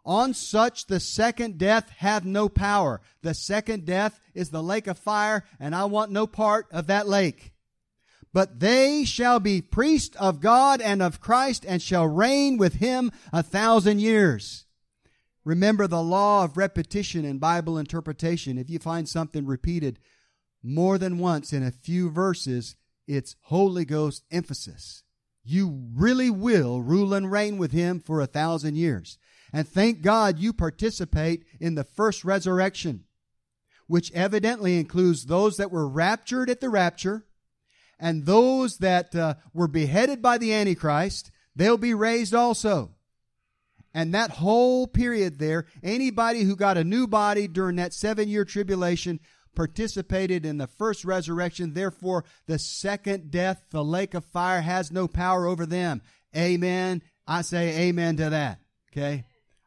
On 0.05 0.35
such 0.35 0.87
the 0.87 1.01
second 1.01 1.59
death 1.59 1.91
hath 1.99 2.25
no 2.25 2.49
power. 2.49 3.01
The 3.23 3.35
second 3.35 3.85
death 3.85 4.21
is 4.35 4.51
the 4.51 4.63
lake 4.63 4.87
of 4.87 4.99
fire, 4.99 5.45
and 5.61 5.75
I 5.75 5.85
want 5.85 6.11
no 6.11 6.27
part 6.27 6.67
of 6.71 6.87
that 6.89 7.09
lake. 7.09 7.52
But 8.33 8.61
they 8.61 9.05
shall 9.05 9.40
be 9.40 9.61
priests 9.61 10.16
of 10.16 10.40
God 10.40 10.81
and 10.81 11.03
of 11.03 11.21
Christ, 11.21 11.66
and 11.68 11.83
shall 11.83 12.07
reign 12.07 12.57
with 12.57 12.75
him 12.75 13.12
a 13.33 13.42
thousand 13.42 14.01
years. 14.01 14.64
Remember 15.45 15.87
the 15.87 16.03
law 16.03 16.45
of 16.45 16.57
repetition 16.57 17.25
in 17.25 17.38
Bible 17.38 17.77
interpretation. 17.77 18.59
If 18.59 18.71
you 18.71 18.79
find 18.79 19.09
something 19.09 19.45
repeated 19.45 19.99
more 20.62 20.97
than 20.99 21.18
once 21.18 21.53
in 21.53 21.62
a 21.62 21.73
few 21.73 22.11
verses, 22.11 22.77
it's 23.07 23.37
Holy 23.42 23.85
Ghost 23.85 24.25
emphasis. 24.31 25.03
You 25.45 25.88
really 25.95 26.31
will 26.31 26.81
rule 26.81 27.12
and 27.12 27.31
reign 27.31 27.59
with 27.59 27.73
him 27.73 27.99
for 27.99 28.21
a 28.21 28.27
thousand 28.27 28.77
years. 28.77 29.18
And 29.53 29.68
thank 29.68 30.01
God 30.01 30.38
you 30.38 30.53
participate 30.53 31.45
in 31.61 31.75
the 31.75 31.85
first 31.85 32.25
resurrection, 32.25 33.05
which 33.88 34.12
evidently 34.12 34.79
includes 34.79 35.27
those 35.27 35.57
that 35.57 35.73
were 35.73 35.88
raptured 35.88 36.49
at 36.49 36.61
the 36.61 36.71
rapture 36.71 37.27
and 38.03 38.27
those 38.27 38.79
that 38.79 39.15
uh, 39.15 39.35
were 39.55 39.69
beheaded 39.69 40.21
by 40.21 40.37
the 40.37 40.53
Antichrist. 40.53 41.31
They'll 41.55 41.79
be 41.79 41.95
raised 41.95 42.35
also. 42.35 42.91
And 43.95 44.12
that 44.12 44.31
whole 44.31 44.88
period 44.88 45.38
there, 45.38 45.67
anybody 45.83 46.43
who 46.43 46.57
got 46.57 46.77
a 46.77 46.85
new 46.85 47.07
body 47.07 47.47
during 47.47 47.77
that 47.77 47.95
seven 47.95 48.29
year 48.29 48.45
tribulation 48.45 49.21
participated 49.55 50.45
in 50.45 50.59
the 50.59 50.67
first 50.67 51.05
resurrection. 51.05 51.75
Therefore, 51.75 52.25
the 52.47 52.59
second 52.59 53.31
death, 53.31 53.62
the 53.71 53.85
lake 53.85 54.15
of 54.15 54.25
fire, 54.25 54.62
has 54.62 54.91
no 54.91 55.07
power 55.07 55.47
over 55.47 55.65
them. 55.65 56.03
Amen. 56.37 57.03
I 57.27 57.43
say 57.43 57.88
amen 57.88 58.17
to 58.17 58.31
that. 58.31 58.59
Okay. 58.91 59.25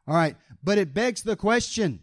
All 0.08 0.16
right. 0.16 0.36
But 0.62 0.78
it 0.78 0.94
begs 0.94 1.22
the 1.24 1.38
question 1.38 2.02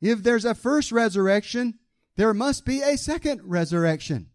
if 0.00 0.22
there's 0.22 0.44
a 0.44 0.54
first 0.54 0.92
resurrection, 0.92 1.80
there 2.16 2.32
must 2.32 2.64
be 2.64 2.82
a 2.82 2.96
second 2.96 3.40
resurrection. 3.42 4.27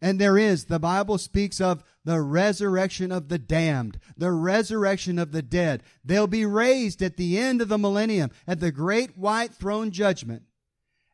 And 0.00 0.20
there 0.20 0.38
is. 0.38 0.66
The 0.66 0.78
Bible 0.78 1.18
speaks 1.18 1.60
of 1.60 1.82
the 2.04 2.20
resurrection 2.20 3.10
of 3.10 3.28
the 3.28 3.38
damned, 3.38 3.98
the 4.16 4.32
resurrection 4.32 5.18
of 5.18 5.32
the 5.32 5.42
dead. 5.42 5.82
They'll 6.04 6.26
be 6.28 6.46
raised 6.46 7.02
at 7.02 7.16
the 7.16 7.38
end 7.38 7.60
of 7.60 7.68
the 7.68 7.78
millennium, 7.78 8.30
at 8.46 8.60
the 8.60 8.70
great 8.70 9.18
white 9.18 9.52
throne 9.52 9.90
judgment. 9.90 10.44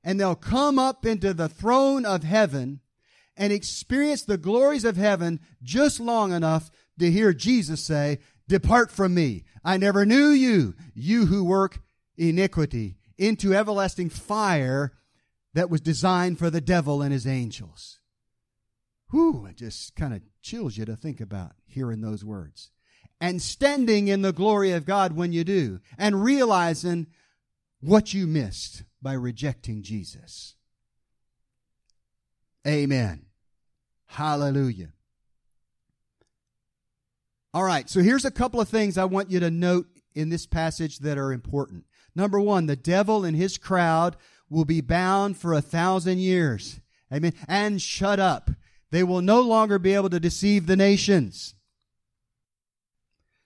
And 0.03 0.21
they'll 0.21 0.35
come 0.35 0.79
up 0.79 1.07
into 1.07 1.33
the 1.33 1.49
throne 1.49 2.05
of 2.05 2.25
heaven 2.25 2.81
and 3.37 3.53
experience 3.53 4.23
the 4.23 4.39
glories 4.39 4.85
of 4.85 4.97
heaven 4.97 5.41
just 5.63 5.99
long 5.99 6.33
enough 6.33 6.71
to 6.99 7.11
hear 7.11 7.33
Jesus 7.33 7.83
say, 7.83 8.19
Depart 8.47 8.91
from 8.91 9.15
me. 9.15 9.45
I 9.65 9.79
never 9.79 10.05
knew 10.05 10.29
you, 10.29 10.75
you 10.95 11.27
who 11.27 11.45
work 11.45 11.81
iniquity, 12.17 12.99
into 13.17 13.55
everlasting 13.55 14.11
fire 14.11 14.93
that 15.55 15.71
was 15.71 15.81
designed 15.81 16.39
for 16.39 16.51
the 16.51 16.61
devil 16.61 17.01
and 17.01 17.13
his 17.13 17.27
angels. 17.27 17.99
Whew, 19.15 19.47
it 19.49 19.57
just 19.57 19.95
kind 19.95 20.13
of 20.13 20.23
chills 20.43 20.77
you 20.77 20.85
to 20.87 20.97
think 20.97 21.21
about 21.21 21.53
hearing 21.67 22.01
those 22.01 22.25
words. 22.25 22.73
And 23.21 23.41
standing 23.41 24.09
in 24.09 24.23
the 24.23 24.33
glory 24.33 24.73
of 24.73 24.85
God 24.85 25.13
when 25.13 25.33
you 25.33 25.45
do, 25.45 25.79
and 25.97 26.25
realizing 26.25 27.07
what 27.81 28.13
you 28.13 28.27
missed 28.27 28.83
by 29.01 29.13
rejecting 29.13 29.85
Jesus. 29.85 30.57
Amen. 32.67 33.27
Hallelujah. 34.07 34.89
All 37.53 37.63
right, 37.63 37.89
so 37.89 38.01
here's 38.01 38.25
a 38.25 38.33
couple 38.33 38.61
of 38.61 38.69
things 38.69 38.99
I 38.99 39.05
want 39.05 39.31
you 39.31 39.39
to 39.39 39.51
note 39.51 39.87
in 40.17 40.29
this 40.29 40.45
passage 40.45 40.99
that 40.99 41.19
are 41.19 41.33
important. 41.33 41.85
Number 42.17 42.41
one, 42.41 42.67
the 42.67 42.75
devil 42.75 43.25
and 43.25 43.37
his 43.37 43.59
crowd 43.59 44.17
will 44.51 44.65
be 44.65 44.81
bound 44.81 45.37
for 45.37 45.53
a 45.53 45.63
thousand 45.63 46.19
years. 46.19 46.81
Amen. 47.13 47.33
And 47.47 47.81
shut 47.81 48.19
up. 48.19 48.51
They 48.95 49.03
will 49.03 49.23
no 49.23 49.41
longer 49.41 49.81
be 49.81 49.95
able 49.95 50.11
to 50.11 50.21
deceive 50.21 50.67
the 50.67 50.77
nations. 50.77 51.57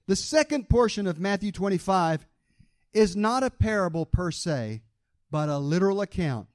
The 0.06 0.14
second 0.14 0.68
portion 0.68 1.06
of 1.06 1.18
Matthew 1.18 1.52
25 1.52 2.26
is 2.92 3.16
not 3.16 3.42
a 3.42 3.48
parable 3.48 4.04
per 4.04 4.30
se, 4.30 4.82
but 5.30 5.48
a 5.48 5.56
literal 5.56 6.02
account 6.02 6.48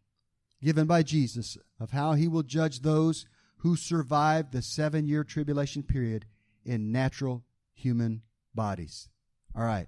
given 0.61 0.85
by 0.85 1.01
Jesus 1.01 1.57
of 1.79 1.89
how 1.89 2.13
he 2.13 2.27
will 2.27 2.43
judge 2.43 2.81
those 2.81 3.25
who 3.57 3.75
survived 3.75 4.51
the 4.51 4.61
seven 4.61 5.07
year 5.07 5.23
tribulation 5.23 5.81
period 5.81 6.27
in 6.63 6.91
natural 6.91 7.43
human 7.73 8.21
bodies. 8.53 9.09
All 9.55 9.63
right. 9.63 9.87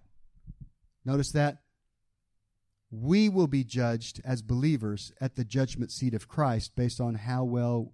Notice 1.05 1.31
that? 1.33 1.59
We 2.89 3.29
will 3.29 3.45
be 3.45 3.63
judged 3.63 4.19
as 4.25 4.41
believers 4.41 5.11
at 5.21 5.35
the 5.35 5.45
judgment 5.45 5.91
seat 5.91 6.15
of 6.15 6.27
Christ 6.27 6.75
based 6.75 6.99
on 6.99 7.13
how 7.13 7.43
well 7.43 7.91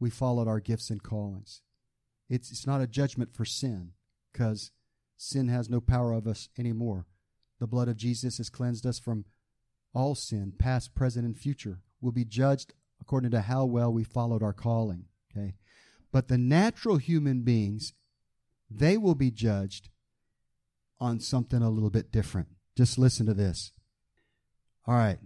we 0.00 0.10
followed 0.10 0.48
our 0.48 0.58
gifts 0.58 0.90
and 0.90 1.02
callings. 1.02 1.60
It's, 2.28 2.50
it's 2.50 2.66
not 2.66 2.80
a 2.80 2.86
judgment 2.86 3.34
for 3.34 3.44
sin 3.44 3.92
because 4.32 4.72
sin 5.16 5.48
has 5.48 5.68
no 5.68 5.80
power 5.80 6.12
of 6.12 6.26
us 6.26 6.48
anymore. 6.58 7.06
The 7.60 7.66
blood 7.66 7.88
of 7.88 7.96
Jesus 7.96 8.38
has 8.38 8.48
cleansed 8.48 8.86
us 8.86 8.98
from 8.98 9.26
all 9.92 10.14
sin, 10.14 10.54
past, 10.58 10.94
present, 10.94 11.26
and 11.26 11.38
future. 11.38 11.80
We'll 12.00 12.12
be 12.12 12.24
judged 12.24 12.72
according 13.00 13.32
to 13.32 13.42
how 13.42 13.66
well 13.66 13.92
we 13.92 14.04
followed 14.04 14.42
our 14.42 14.52
calling. 14.52 15.04
Okay? 15.30 15.54
But 16.10 16.28
the 16.28 16.38
natural 16.38 16.96
human 16.96 17.42
beings, 17.42 17.92
they 18.70 18.96
will 18.96 19.14
be 19.14 19.30
judged 19.30 19.90
on 20.98 21.20
something 21.20 21.62
a 21.62 21.70
little 21.70 21.90
bit 21.90 22.10
different. 22.10 22.48
Just 22.76 22.98
listen 22.98 23.26
to 23.26 23.34
this. 23.34 23.72
All 24.86 24.94
right. 24.94 25.18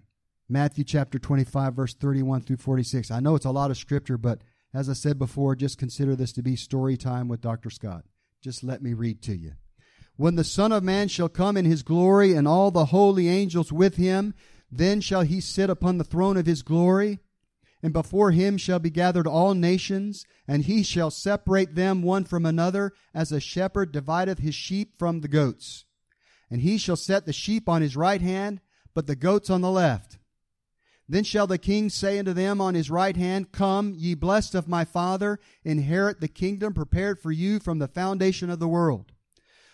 Matthew 0.49 0.85
chapter 0.85 1.19
25, 1.19 1.75
verse 1.75 1.95
31 1.95 2.43
through 2.43 2.59
46. 2.59 3.11
I 3.11 3.21
know 3.21 3.35
it's 3.35 3.45
a 3.45 3.51
lot 3.51 3.71
of 3.71 3.77
scripture, 3.79 4.19
but 4.19 4.43
as 4.75 4.91
I 4.91 4.93
said 4.93 5.19
before, 5.19 5.55
just 5.55 5.79
consider 5.79 6.17
this 6.17 6.33
to 6.33 6.43
be 6.43 6.57
story 6.57 6.97
time 6.97 7.29
with 7.29 7.41
Dr. 7.41 7.71
Scott. 7.71 8.05
Just 8.43 8.65
let 8.65 8.83
me 8.83 8.93
read 8.93 9.23
to 9.23 9.37
you. 9.37 9.53
When 10.17 10.35
the 10.35 10.45
Son 10.45 10.73
of 10.73 10.83
Man 10.83 11.09
shall 11.09 11.29
come 11.29 11.57
in 11.57 11.65
his 11.65 11.83
glory 11.83 12.35
and 12.35 12.47
all 12.47 12.71
the 12.71 12.87
holy 12.87 13.29
angels 13.29 13.73
with 13.73 13.97
him, 13.97 14.35
then 14.71 15.01
shall 15.01 15.23
he 15.23 15.41
sit 15.41 15.71
upon 15.71 15.99
the 15.99 16.05
throne 16.05 16.37
of 16.37 16.47
his 16.47 16.63
glory, 16.63 17.21
and 17.83 17.93
before 17.93 18.33
him 18.33 18.57
shall 18.57 18.79
be 18.79 18.91
gathered 18.91 19.27
all 19.27 19.55
nations, 19.55 20.25
and 20.49 20.65
he 20.65 20.83
shall 20.83 21.11
separate 21.11 21.75
them 21.75 22.03
one 22.03 22.25
from 22.25 22.45
another, 22.45 22.93
as 23.15 23.31
a 23.31 23.41
shepherd 23.41 23.93
divideth 23.93 24.39
his 24.39 24.55
sheep 24.55 24.99
from 24.99 25.21
the 25.21 25.29
goats. 25.29 25.85
And 26.51 26.63
he 26.63 26.79
shall 26.79 26.97
set 26.97 27.27
the 27.27 27.33
sheep 27.33 27.69
on 27.69 27.83
his 27.83 27.97
right 27.97 28.21
hand, 28.21 28.61
but 28.95 29.07
the 29.07 29.17
goats 29.17 29.51
on 29.51 29.61
the 29.61 29.71
left. 29.71 30.19
Then 31.09 31.25
shall 31.25 31.47
the 31.47 31.59
king 31.59 31.91
say 31.91 32.19
unto 32.19 32.33
them 32.33 32.61
on 32.61 32.75
his 32.75 32.91
right 32.91 33.17
hand, 33.17 33.53
Come, 33.53 33.95
ye 33.97 34.15
blessed 34.15 34.55
of 34.55 34.69
my 34.69 34.85
Father, 34.85 35.39
inherit 35.63 36.21
the 36.21 36.29
kingdom 36.29 36.73
prepared 36.73 37.21
for 37.21 37.31
you 37.31 37.61
from 37.61 37.79
the 37.79 37.89
foundation 37.89 38.49
of 38.49 38.59
the 38.59 38.69
world. 38.69 39.13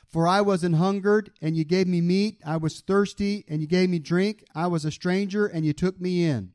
For 0.08 0.26
I 0.26 0.40
was 0.40 0.64
an 0.64 0.72
hungered, 0.72 1.30
and 1.40 1.56
ye 1.56 1.62
gave 1.62 1.86
me 1.86 2.00
meat. 2.00 2.40
I 2.44 2.56
was 2.56 2.80
thirsty, 2.80 3.44
and 3.46 3.60
ye 3.60 3.68
gave 3.68 3.88
me 3.88 4.00
drink. 4.00 4.44
I 4.56 4.66
was 4.66 4.84
a 4.84 4.90
stranger, 4.90 5.46
and 5.46 5.64
ye 5.64 5.72
took 5.72 6.00
me 6.00 6.24
in. 6.24 6.50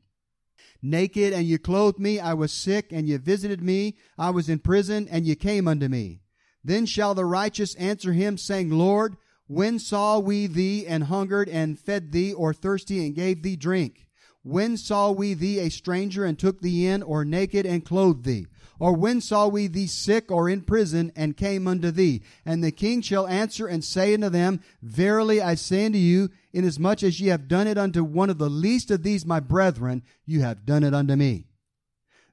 Naked, 0.82 1.32
and 1.32 1.46
ye 1.46 1.56
clothed 1.56 1.98
me. 1.98 2.20
I 2.20 2.34
was 2.34 2.52
sick, 2.52 2.92
and 2.92 3.08
ye 3.08 3.16
visited 3.16 3.62
me. 3.62 3.96
I 4.18 4.28
was 4.28 4.50
in 4.50 4.58
prison, 4.58 5.08
and 5.10 5.24
ye 5.24 5.34
came 5.36 5.66
unto 5.66 5.88
me. 5.88 6.20
Then 6.62 6.84
shall 6.84 7.14
the 7.14 7.24
righteous 7.24 7.74
answer 7.76 8.12
him, 8.12 8.36
saying, 8.36 8.68
Lord, 8.68 9.16
when 9.46 9.78
saw 9.78 10.18
we 10.18 10.46
thee 10.46 10.86
and 10.86 11.04
hungered, 11.04 11.48
and 11.48 11.78
fed 11.78 12.12
thee, 12.12 12.34
or 12.34 12.52
thirsty, 12.52 13.06
and 13.06 13.14
gave 13.14 13.42
thee 13.42 13.56
drink? 13.56 14.05
When 14.46 14.76
saw 14.76 15.10
we 15.10 15.34
thee 15.34 15.58
a 15.58 15.70
stranger 15.70 16.24
and 16.24 16.38
took 16.38 16.60
thee 16.60 16.86
in, 16.86 17.02
or 17.02 17.24
naked 17.24 17.66
and 17.66 17.84
clothed 17.84 18.22
thee? 18.22 18.46
Or 18.78 18.94
when 18.94 19.20
saw 19.20 19.48
we 19.48 19.66
thee 19.66 19.88
sick 19.88 20.30
or 20.30 20.48
in 20.48 20.60
prison 20.60 21.10
and 21.16 21.36
came 21.36 21.66
unto 21.66 21.90
thee? 21.90 22.22
And 22.44 22.62
the 22.62 22.70
king 22.70 23.00
shall 23.00 23.26
answer 23.26 23.66
and 23.66 23.82
say 23.82 24.14
unto 24.14 24.28
them, 24.28 24.60
Verily 24.80 25.42
I 25.42 25.56
say 25.56 25.86
unto 25.86 25.98
you, 25.98 26.30
inasmuch 26.52 27.02
as 27.02 27.18
ye 27.18 27.26
have 27.26 27.48
done 27.48 27.66
it 27.66 27.76
unto 27.76 28.04
one 28.04 28.30
of 28.30 28.38
the 28.38 28.48
least 28.48 28.92
of 28.92 29.02
these 29.02 29.26
my 29.26 29.40
brethren, 29.40 30.04
you 30.24 30.42
have 30.42 30.64
done 30.64 30.84
it 30.84 30.94
unto 30.94 31.16
me. 31.16 31.48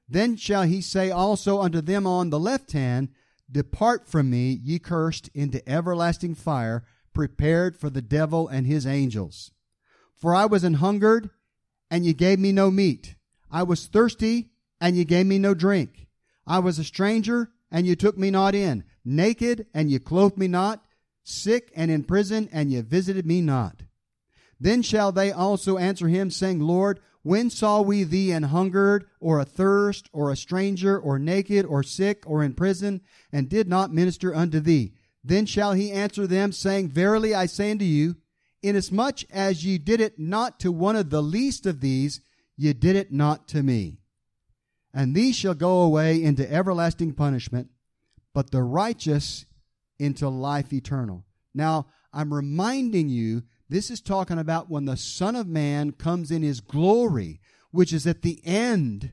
Then 0.08 0.36
shall 0.36 0.62
he 0.62 0.82
say 0.82 1.10
also 1.10 1.62
unto 1.62 1.80
them 1.80 2.06
on 2.06 2.30
the 2.30 2.38
left 2.38 2.70
hand, 2.70 3.08
Depart 3.50 4.06
from 4.06 4.30
me, 4.30 4.52
ye 4.62 4.78
cursed, 4.78 5.30
into 5.34 5.68
everlasting 5.68 6.36
fire, 6.36 6.84
prepared 7.12 7.76
for 7.76 7.90
the 7.90 8.02
devil 8.02 8.46
and 8.46 8.68
his 8.68 8.86
angels. 8.86 9.50
For 10.14 10.32
I 10.32 10.46
was 10.46 10.62
an 10.62 10.74
hungered, 10.74 11.30
and 11.94 12.04
you 12.04 12.12
gave 12.12 12.40
me 12.40 12.50
no 12.50 12.72
meat. 12.72 13.14
I 13.52 13.62
was 13.62 13.86
thirsty, 13.86 14.50
and 14.80 14.96
you 14.96 15.04
gave 15.04 15.26
me 15.26 15.38
no 15.38 15.54
drink. 15.54 16.08
I 16.44 16.58
was 16.58 16.76
a 16.80 16.82
stranger, 16.82 17.52
and 17.70 17.86
you 17.86 17.94
took 17.94 18.18
me 18.18 18.32
not 18.32 18.52
in. 18.52 18.82
Naked, 19.04 19.66
and 19.72 19.88
you 19.88 20.00
clothed 20.00 20.36
me 20.36 20.48
not. 20.48 20.84
Sick 21.22 21.70
and 21.76 21.92
in 21.92 22.02
prison, 22.02 22.48
and 22.50 22.72
you 22.72 22.82
visited 22.82 23.26
me 23.26 23.40
not. 23.40 23.84
Then 24.58 24.82
shall 24.82 25.12
they 25.12 25.30
also 25.30 25.78
answer 25.78 26.08
him, 26.08 26.32
saying, 26.32 26.58
Lord, 26.58 26.98
when 27.22 27.48
saw 27.48 27.80
we 27.80 28.02
thee 28.02 28.32
an 28.32 28.42
hungered, 28.42 29.06
or 29.20 29.38
athirst, 29.38 30.10
or 30.12 30.32
a 30.32 30.36
stranger, 30.36 30.98
or 30.98 31.20
naked, 31.20 31.64
or 31.64 31.84
sick, 31.84 32.24
or 32.26 32.42
in 32.42 32.54
prison, 32.54 33.02
and 33.30 33.48
did 33.48 33.68
not 33.68 33.94
minister 33.94 34.34
unto 34.34 34.58
thee? 34.58 34.94
Then 35.22 35.46
shall 35.46 35.74
he 35.74 35.92
answer 35.92 36.26
them, 36.26 36.50
saying, 36.50 36.88
Verily 36.88 37.36
I 37.36 37.46
say 37.46 37.70
unto 37.70 37.84
you, 37.84 38.16
Inasmuch 38.64 39.30
as 39.30 39.64
ye 39.64 39.76
did 39.76 40.00
it 40.00 40.18
not 40.18 40.58
to 40.60 40.72
one 40.72 40.96
of 40.96 41.10
the 41.10 41.22
least 41.22 41.66
of 41.66 41.80
these, 41.80 42.22
ye 42.56 42.72
did 42.72 42.96
it 42.96 43.12
not 43.12 43.46
to 43.48 43.62
me. 43.62 43.98
And 44.94 45.14
these 45.14 45.36
shall 45.36 45.54
go 45.54 45.82
away 45.82 46.22
into 46.22 46.50
everlasting 46.50 47.12
punishment, 47.12 47.68
but 48.32 48.50
the 48.50 48.62
righteous 48.62 49.44
into 49.98 50.28
life 50.28 50.72
eternal. 50.72 51.24
Now, 51.54 51.88
I'm 52.12 52.32
reminding 52.32 53.10
you, 53.10 53.42
this 53.68 53.90
is 53.90 54.00
talking 54.00 54.38
about 54.38 54.70
when 54.70 54.86
the 54.86 54.96
Son 54.96 55.36
of 55.36 55.46
Man 55.46 55.92
comes 55.92 56.30
in 56.30 56.42
his 56.42 56.60
glory, 56.60 57.40
which 57.70 57.92
is 57.92 58.06
at 58.06 58.22
the 58.22 58.40
end, 58.46 59.12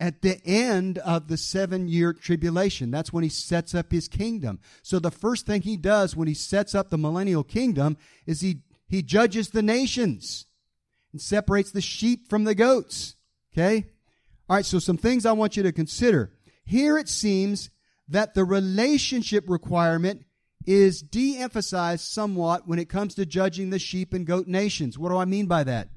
at 0.00 0.22
the 0.22 0.40
end 0.46 0.96
of 0.98 1.28
the 1.28 1.36
seven 1.36 1.86
year 1.86 2.14
tribulation. 2.14 2.90
That's 2.90 3.12
when 3.12 3.22
he 3.22 3.28
sets 3.28 3.74
up 3.74 3.92
his 3.92 4.08
kingdom. 4.08 4.58
So 4.82 4.98
the 4.98 5.10
first 5.10 5.46
thing 5.46 5.60
he 5.60 5.76
does 5.76 6.16
when 6.16 6.26
he 6.26 6.34
sets 6.34 6.74
up 6.74 6.88
the 6.88 6.98
millennial 6.98 7.44
kingdom 7.44 7.98
is 8.26 8.40
he, 8.40 8.62
he 8.88 9.02
judges 9.02 9.50
the 9.50 9.62
nations 9.62 10.46
and 11.12 11.20
separates 11.20 11.70
the 11.70 11.82
sheep 11.82 12.30
from 12.30 12.44
the 12.44 12.54
goats. 12.54 13.16
Okay? 13.52 13.90
All 14.48 14.56
right, 14.56 14.64
so 14.64 14.78
some 14.78 14.96
things 14.96 15.26
I 15.26 15.32
want 15.32 15.56
you 15.56 15.62
to 15.62 15.72
consider. 15.72 16.32
Here 16.64 16.96
it 16.96 17.08
seems 17.08 17.70
that 18.08 18.34
the 18.34 18.44
relationship 18.44 19.44
requirement 19.48 20.24
is 20.66 21.02
de 21.02 21.36
emphasized 21.38 22.04
somewhat 22.04 22.66
when 22.66 22.78
it 22.78 22.88
comes 22.88 23.14
to 23.14 23.26
judging 23.26 23.70
the 23.70 23.78
sheep 23.78 24.12
and 24.14 24.26
goat 24.26 24.46
nations. 24.46 24.98
What 24.98 25.10
do 25.10 25.18
I 25.18 25.24
mean 25.24 25.46
by 25.46 25.64
that? 25.64 25.88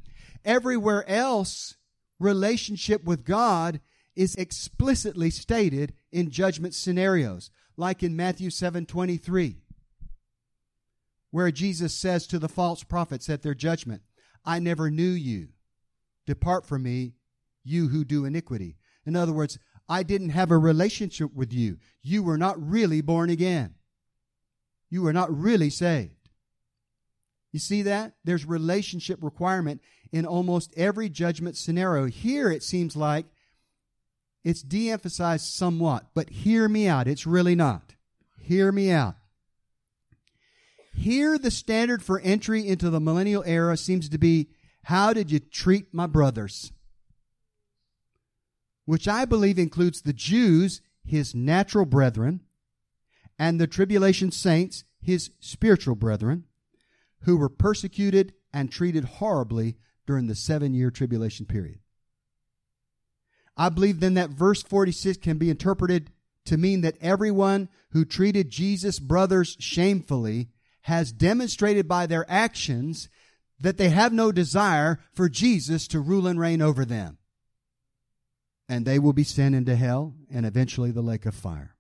Everywhere 0.46 1.08
else, 1.10 1.76
relationship 2.20 3.04
with 3.06 3.26
God 3.26 3.80
is 4.16 4.36
explicitly 4.36 5.30
stated 5.30 5.94
in 6.12 6.30
judgment 6.30 6.74
scenarios, 6.74 7.50
like 7.78 8.04
in 8.04 8.16
Matthew 8.16 8.50
7 8.50 8.86
23, 8.86 9.58
where 11.32 11.52
Jesus 11.52 11.94
says 11.94 12.28
to 12.28 12.40
the 12.40 12.50
false 12.50 12.84
prophets 12.84 13.30
at 13.30 13.42
their 13.42 13.56
judgment, 13.56 14.02
I 14.46 14.60
never 14.60 14.92
knew 14.92 15.10
you. 15.10 15.50
Depart 16.26 16.66
from 16.66 16.84
me, 16.84 17.14
you 17.64 17.90
who 17.90 18.04
do 18.04 18.26
iniquity. 18.26 18.78
In 19.06 19.16
other 19.16 19.34
words, 19.34 19.58
I 19.90 20.04
didn't 20.04 20.30
have 20.30 20.52
a 20.52 20.58
relationship 20.58 21.34
with 21.34 21.52
you. 21.52 21.78
You 22.02 22.24
were 22.24 22.38
not 22.38 22.62
really 22.62 23.02
born 23.02 23.30
again. 23.30 23.76
You 24.90 25.02
were 25.02 25.14
not 25.14 25.36
really 25.36 25.70
saved. 25.70 26.30
You 27.52 27.60
see 27.60 27.82
that? 27.84 28.14
There's 28.24 28.46
relationship 28.46 29.20
requirement 29.22 29.82
in 30.12 30.26
almost 30.26 30.74
every 30.78 31.10
judgment 31.10 31.58
scenario. 31.58 32.06
Here 32.06 32.52
it 32.52 32.64
seems 32.64 32.96
like 32.96 33.26
it's 34.44 34.62
de 34.62 34.90
emphasized 34.90 35.46
somewhat, 35.46 36.08
but 36.14 36.30
hear 36.30 36.68
me 36.68 36.88
out. 36.88 37.08
It's 37.08 37.26
really 37.26 37.56
not. 37.56 37.96
Hear 38.40 38.72
me 38.72 38.92
out. 38.92 39.16
Here, 40.96 41.38
the 41.38 41.52
standard 41.52 42.04
for 42.04 42.20
entry 42.20 42.68
into 42.68 42.90
the 42.90 43.00
millennial 43.00 43.44
era 43.46 43.78
seems 43.78 44.10
to 44.10 44.18
be 44.18 44.50
how 44.84 45.14
did 45.14 45.32
you 45.32 45.40
treat 45.40 45.94
my 45.94 46.08
brothers? 46.08 46.72
Which 48.86 49.08
I 49.08 49.26
believe 49.26 49.58
includes 49.58 50.02
the 50.02 50.14
Jews, 50.14 50.82
his 51.06 51.34
natural 51.34 51.86
brethren, 51.86 52.42
and 53.40 53.60
the 53.60 53.68
tribulation 53.68 54.30
saints, 54.32 54.84
his 55.02 55.32
spiritual 55.40 55.96
brethren, 55.96 56.44
who 57.22 57.38
were 57.38 57.50
persecuted 57.50 58.34
and 58.54 58.70
treated 58.70 59.06
horribly 59.06 59.78
during 60.06 60.28
the 60.28 60.36
seven 60.36 60.74
year 60.74 60.92
tribulation 60.92 61.46
period. 61.46 61.80
I 63.56 63.70
believe 63.70 64.00
then 64.00 64.16
that 64.16 64.32
verse 64.32 64.64
46 64.64 65.18
can 65.18 65.38
be 65.38 65.50
interpreted 65.50 66.12
to 66.46 66.58
mean 66.58 66.82
that 66.82 66.98
everyone 67.02 67.70
who 67.92 68.06
treated 68.06 68.50
Jesus' 68.50 69.00
brothers 69.00 69.56
shamefully 69.60 70.50
has 70.82 71.12
demonstrated 71.12 71.88
by 71.88 72.06
their 72.06 72.26
actions 72.30 73.10
that 73.60 73.78
they 73.78 73.90
have 73.90 74.12
no 74.12 74.32
desire 74.32 75.00
for 75.14 75.30
Jesus 75.30 75.88
to 75.88 76.00
rule 76.00 76.28
and 76.28 76.40
reign 76.40 76.62
over 76.62 76.84
them. 76.84 77.18
And 78.68 78.86
they 78.86 79.00
will 79.00 79.14
be 79.14 79.24
sent 79.24 79.56
into 79.56 79.76
hell 79.76 80.16
and 80.32 80.46
eventually 80.46 80.92
the 80.92 81.02
lake 81.02 81.26
of 81.26 81.36
fire. 81.36 81.76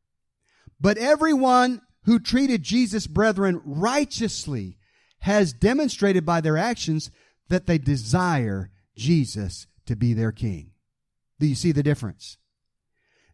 But 0.79 0.97
everyone 0.97 1.81
who 2.03 2.19
treated 2.19 2.63
Jesus' 2.63 3.07
brethren 3.07 3.62
righteously 3.65 4.77
has 5.19 5.53
demonstrated 5.53 6.25
by 6.25 6.41
their 6.41 6.57
actions 6.57 7.09
that 7.49 7.65
they 7.65 7.77
desire 7.77 8.69
Jesus 8.95 9.67
to 9.86 9.95
be 9.95 10.13
their 10.13 10.31
king. 10.31 10.72
Do 11.43 11.49
you 11.49 11.56
see 11.56 11.73
the 11.73 11.84
difference? 11.84 12.38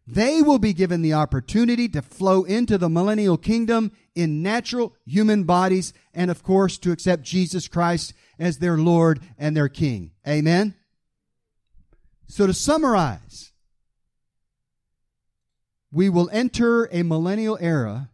They 0.04 0.42
will 0.42 0.58
be 0.58 0.72
given 0.72 1.00
the 1.00 1.12
opportunity 1.12 1.88
to 1.90 2.02
flow 2.02 2.42
into 2.42 2.76
the 2.76 2.88
millennial 2.88 3.36
kingdom 3.36 3.92
in 4.16 4.42
natural 4.42 4.96
human 5.06 5.44
bodies 5.44 5.92
and, 6.12 6.28
of 6.28 6.42
course, 6.42 6.76
to 6.78 6.90
accept 6.90 7.22
Jesus 7.22 7.68
Christ 7.68 8.12
as 8.36 8.58
their 8.58 8.76
Lord 8.76 9.20
and 9.38 9.56
their 9.56 9.68
King. 9.68 10.10
Amen? 10.26 10.74
So, 12.26 12.48
to 12.48 12.52
summarize, 12.52 13.52
we 15.92 16.08
will 16.08 16.28
enter 16.32 16.86
a 16.90 17.04
millennial 17.04 17.58
era 17.60 18.10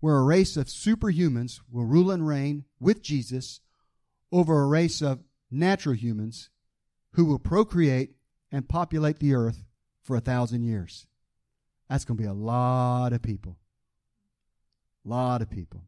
where 0.00 0.18
a 0.18 0.24
race 0.24 0.58
of 0.58 0.66
superhumans 0.66 1.60
will 1.72 1.86
rule 1.86 2.10
and 2.10 2.26
reign 2.26 2.66
with 2.78 3.02
Jesus 3.02 3.62
over 4.30 4.60
a 4.60 4.66
race 4.66 5.00
of 5.00 5.20
natural 5.50 5.94
humans 5.94 6.50
who 7.12 7.24
will 7.24 7.38
procreate 7.38 8.15
and 8.50 8.68
populate 8.68 9.18
the 9.18 9.34
earth 9.34 9.64
for 10.02 10.16
a 10.16 10.20
thousand 10.20 10.62
years. 10.62 11.06
That's 11.88 12.04
going 12.04 12.16
to 12.16 12.22
be 12.22 12.28
a 12.28 12.32
lot 12.32 13.12
of 13.12 13.22
people. 13.22 13.58
A 15.04 15.08
lot 15.08 15.42
of 15.42 15.50
people. 15.50 15.82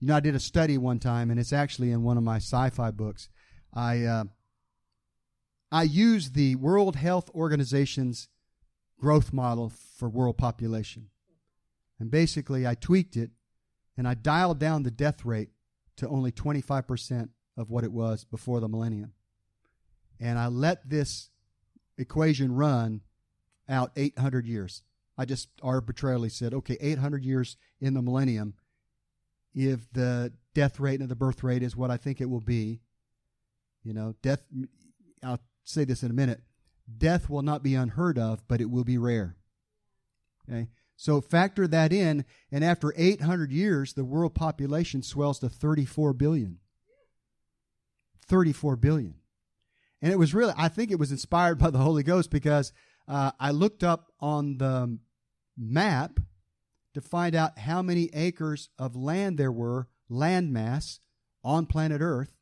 You 0.00 0.08
know, 0.08 0.16
I 0.16 0.20
did 0.20 0.34
a 0.34 0.40
study 0.40 0.78
one 0.78 0.98
time, 0.98 1.30
and 1.30 1.40
it's 1.40 1.52
actually 1.52 1.90
in 1.90 2.02
one 2.02 2.16
of 2.16 2.22
my 2.22 2.36
sci-fi 2.36 2.90
books. 2.90 3.28
I 3.74 4.04
uh, 4.04 4.24
I 5.70 5.82
used 5.82 6.34
the 6.34 6.54
World 6.56 6.96
Health 6.96 7.30
Organization's 7.34 8.28
growth 8.98 9.32
model 9.32 9.72
for 9.96 10.08
world 10.08 10.38
population, 10.38 11.08
and 11.98 12.10
basically 12.10 12.66
I 12.66 12.74
tweaked 12.74 13.16
it, 13.16 13.30
and 13.96 14.06
I 14.06 14.14
dialed 14.14 14.58
down 14.58 14.84
the 14.84 14.90
death 14.90 15.24
rate 15.24 15.50
to 15.96 16.08
only 16.08 16.30
25 16.30 16.86
percent 16.86 17.30
of 17.56 17.70
what 17.70 17.84
it 17.84 17.92
was 17.92 18.24
before 18.24 18.60
the 18.60 18.68
millennium, 18.68 19.12
and 20.20 20.38
I 20.38 20.46
let 20.46 20.88
this 20.88 21.30
equation 21.98 22.54
run 22.54 23.02
out 23.68 23.92
800 23.96 24.46
years. 24.46 24.82
I 25.16 25.24
just 25.24 25.48
arbitrarily 25.62 26.28
said, 26.28 26.54
okay, 26.54 26.76
800 26.80 27.24
years 27.24 27.56
in 27.80 27.94
the 27.94 28.02
millennium, 28.02 28.54
if 29.54 29.90
the 29.92 30.32
death 30.54 30.78
rate 30.78 31.00
and 31.00 31.08
the 31.08 31.16
birth 31.16 31.42
rate 31.42 31.62
is 31.62 31.76
what 31.76 31.90
I 31.90 31.96
think 31.96 32.20
it 32.20 32.30
will 32.30 32.40
be, 32.40 32.80
you 33.82 33.92
know, 33.92 34.14
death, 34.22 34.42
I'll 35.22 35.40
say 35.64 35.84
this 35.84 36.02
in 36.02 36.10
a 36.10 36.14
minute, 36.14 36.40
death 36.96 37.28
will 37.28 37.42
not 37.42 37.62
be 37.62 37.74
unheard 37.74 38.18
of, 38.18 38.46
but 38.46 38.60
it 38.60 38.70
will 38.70 38.84
be 38.84 38.98
rare. 38.98 39.36
Okay? 40.48 40.68
So 40.96 41.20
factor 41.20 41.66
that 41.68 41.92
in, 41.92 42.24
and 42.50 42.64
after 42.64 42.92
800 42.96 43.52
years, 43.52 43.92
the 43.92 44.04
world 44.04 44.34
population 44.34 45.02
swells 45.02 45.38
to 45.40 45.48
34 45.48 46.12
billion. 46.12 46.58
34 48.26 48.76
billion. 48.76 49.14
And 50.00 50.12
it 50.12 50.18
was 50.18 50.34
really, 50.34 50.54
I 50.56 50.68
think 50.68 50.90
it 50.90 50.98
was 50.98 51.10
inspired 51.10 51.58
by 51.58 51.70
the 51.70 51.78
Holy 51.78 52.02
Ghost 52.02 52.30
because 52.30 52.72
uh, 53.08 53.32
I 53.40 53.50
looked 53.50 53.82
up 53.82 54.12
on 54.20 54.58
the 54.58 54.98
map 55.56 56.20
to 56.94 57.00
find 57.00 57.34
out 57.34 57.58
how 57.58 57.82
many 57.82 58.10
acres 58.12 58.70
of 58.78 58.96
land 58.96 59.38
there 59.38 59.52
were, 59.52 59.88
land 60.08 60.52
mass, 60.52 61.00
on 61.44 61.66
planet 61.66 62.00
Earth. 62.00 62.32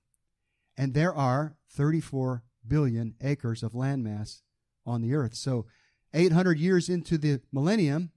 And 0.76 0.92
there 0.92 1.14
are 1.14 1.56
34 1.70 2.42
billion 2.66 3.14
acres 3.22 3.62
of 3.62 3.74
land 3.74 4.04
mass 4.04 4.42
on 4.84 5.00
the 5.00 5.14
Earth. 5.14 5.34
So 5.34 5.66
800 6.12 6.58
years 6.58 6.88
into 6.88 7.18
the 7.18 7.40
millennium, 7.52 8.10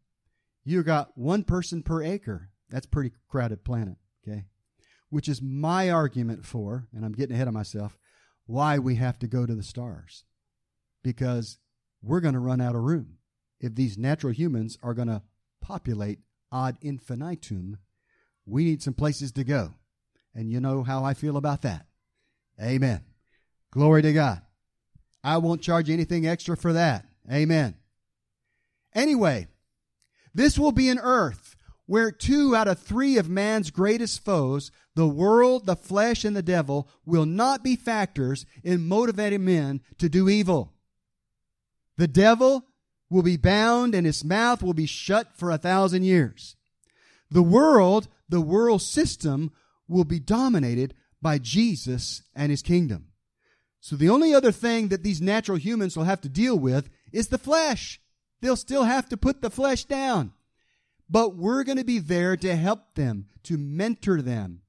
you 0.64 0.84
got 0.84 1.18
one 1.18 1.44
person 1.44 1.84
per 1.84 2.04
acre. 2.04 2.50
That's 2.70 2.86
pretty 2.86 3.12
crowded 3.28 3.64
planet, 3.64 3.98
okay? 4.28 4.46
Which 5.10 5.28
is 5.28 5.42
my 5.42 5.90
argument 5.90 6.46
for, 6.46 6.88
and 6.94 7.04
I'm 7.04 7.14
getting 7.14 7.36
ahead 7.36 7.48
of 7.48 7.54
myself, 7.54 7.98
why 8.50 8.80
we 8.80 8.96
have 8.96 9.20
to 9.20 9.28
go 9.28 9.46
to 9.46 9.54
the 9.54 9.62
stars. 9.62 10.24
Because 11.04 11.60
we're 12.02 12.20
going 12.20 12.34
to 12.34 12.40
run 12.40 12.60
out 12.60 12.74
of 12.74 12.82
room. 12.82 13.18
If 13.60 13.76
these 13.76 13.96
natural 13.96 14.34
humans 14.34 14.76
are 14.82 14.96
going 14.96 15.08
to 15.08 15.22
populate 15.62 16.18
ad 16.52 16.78
infinitum, 16.82 17.78
we 18.48 18.64
need 18.64 18.82
some 18.82 18.96
places 18.96 19.32
to 19.34 19.44
go. 19.44 19.76
And 20.34 20.50
you 20.50 20.60
know 20.60 20.82
how 20.82 21.04
I 21.04 21.14
feel 21.14 21.38
about 21.38 21.62
that. 21.62 21.86
Amen. 22.60 23.04
Glory 23.70 24.02
to 24.02 24.14
God. 24.14 24.42
I 25.24 25.38
won't 25.38 25.62
charge 25.62 25.88
anything 25.92 26.26
extra 26.26 26.58
for 26.58 26.74
that. 26.74 27.06
Amen. 27.32 27.76
Anyway, 28.96 29.48
this 30.34 30.58
will 30.58 30.72
be 30.72 30.90
an 30.90 30.98
earth 30.98 31.56
where 31.86 32.12
two 32.12 32.56
out 32.56 32.68
of 32.68 32.80
three 32.80 33.20
of 33.20 33.30
man's 33.30 33.70
greatest 33.70 34.26
foes, 34.26 34.72
the 35.00 35.08
world, 35.08 35.66
the 35.66 35.78
flesh, 35.78 36.26
and 36.26 36.36
the 36.36 36.42
devil, 36.42 36.90
will 37.06 37.26
not 37.26 37.64
be 37.64 37.78
factors 37.78 38.46
in 38.66 38.86
motivating 38.86 39.46
men 39.46 39.80
to 39.98 40.10
do 40.10 40.28
evil. 40.28 40.74
The 41.96 42.06
devil 42.06 42.66
will 43.10 43.24
be 43.24 43.38
bound 43.38 43.96
and 43.96 44.06
his 44.06 44.26
mouth 44.26 44.62
will 44.62 44.74
be 44.74 44.86
shut 44.86 45.30
for 45.38 45.52
a 45.52 45.58
thousand 45.58 46.04
years. 46.04 46.58
The 47.32 47.42
world, 47.42 48.10
the 48.28 48.42
world 48.42 48.82
system, 48.82 49.54
will 49.88 50.04
be 50.04 50.20
dominated 50.20 50.96
by 51.22 51.38
Jesus 51.38 52.22
and 52.36 52.52
his 52.52 52.62
kingdom. 52.62 53.08
So 53.80 53.96
the 53.96 54.10
only 54.10 54.34
other 54.34 54.52
thing 54.52 54.90
that 54.90 55.02
these 55.02 55.22
natural 55.22 55.58
humans 55.58 55.96
will 55.96 56.04
have 56.04 56.20
to 56.22 56.30
deal 56.30 56.60
with 56.60 56.90
is 57.14 57.30
the 57.30 57.38
flesh. 57.38 58.02
They'll 58.42 58.58
still 58.58 58.84
have 58.84 59.08
to 59.08 59.16
put 59.16 59.42
the 59.42 59.50
flesh 59.50 59.86
down 59.86 60.34
but 61.10 61.36
we're 61.36 61.64
going 61.64 61.78
to 61.78 61.84
be 61.84 62.00
there 62.00 62.38
to 62.38 62.56
help 62.56 62.94
them, 62.96 63.26
to 63.44 63.58
mentor 63.58 64.22
them, 64.22 64.62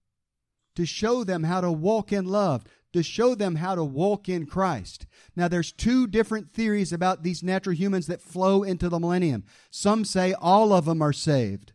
to 0.81 0.87
show 0.87 1.24
them 1.24 1.43
how 1.43 1.61
to 1.61 1.70
walk 1.70 2.11
in 2.11 2.24
love, 2.24 2.64
to 2.95 3.03
show 3.03 3.35
them 3.35 3.57
how 3.57 3.74
to 3.74 3.85
walk 3.85 4.31
in 4.31 4.47
Christ. 4.47 5.05
Now 5.37 5.47
there's 5.47 5.72
two 5.72 6.07
different 6.07 6.55
theories 6.55 6.91
about 6.91 7.22
these 7.22 7.43
natural 7.43 7.76
humans 7.76 8.07
that 8.07 8.22
flow 8.22 8.62
into 8.62 8.89
the 8.89 8.99
millennium. 8.99 9.45
Some 9.70 10.07
say 10.07 10.33
all 10.33 10.72
of 10.72 10.87
them 10.87 11.03
are 11.03 11.12
saved. 11.12 11.74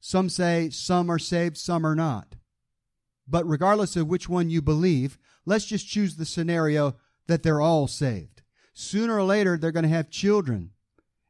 Some 0.00 0.30
say 0.30 0.70
some 0.70 1.10
are 1.10 1.18
saved, 1.18 1.58
some 1.58 1.84
are 1.84 1.94
not. 1.94 2.36
But 3.28 3.46
regardless 3.46 3.96
of 3.96 4.08
which 4.08 4.30
one 4.30 4.48
you 4.48 4.62
believe, 4.62 5.18
let's 5.44 5.66
just 5.66 5.86
choose 5.86 6.16
the 6.16 6.24
scenario 6.24 6.96
that 7.26 7.42
they're 7.42 7.60
all 7.60 7.86
saved. 7.86 8.40
Sooner 8.72 9.14
or 9.14 9.24
later, 9.24 9.58
they're 9.58 9.72
going 9.72 9.82
to 9.82 9.90
have 9.90 10.08
children, 10.08 10.70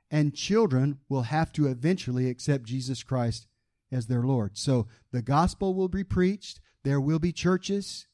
and 0.09 0.37
children 0.37 1.01
will 1.09 1.23
have 1.23 1.53
to 1.55 1.67
eventually 1.67 2.31
accept 2.31 2.63
Jesus 2.63 3.03
Christ 3.03 3.49
as 3.93 4.07
their 4.07 4.23
Lord. 4.23 4.57
So 4.57 4.87
the 5.13 5.23
gospel 5.23 5.75
will 5.75 5.89
be 5.89 6.05
preached, 6.05 6.61
there 6.85 7.01
will 7.01 7.19
be 7.19 7.33
churches. 7.33 8.07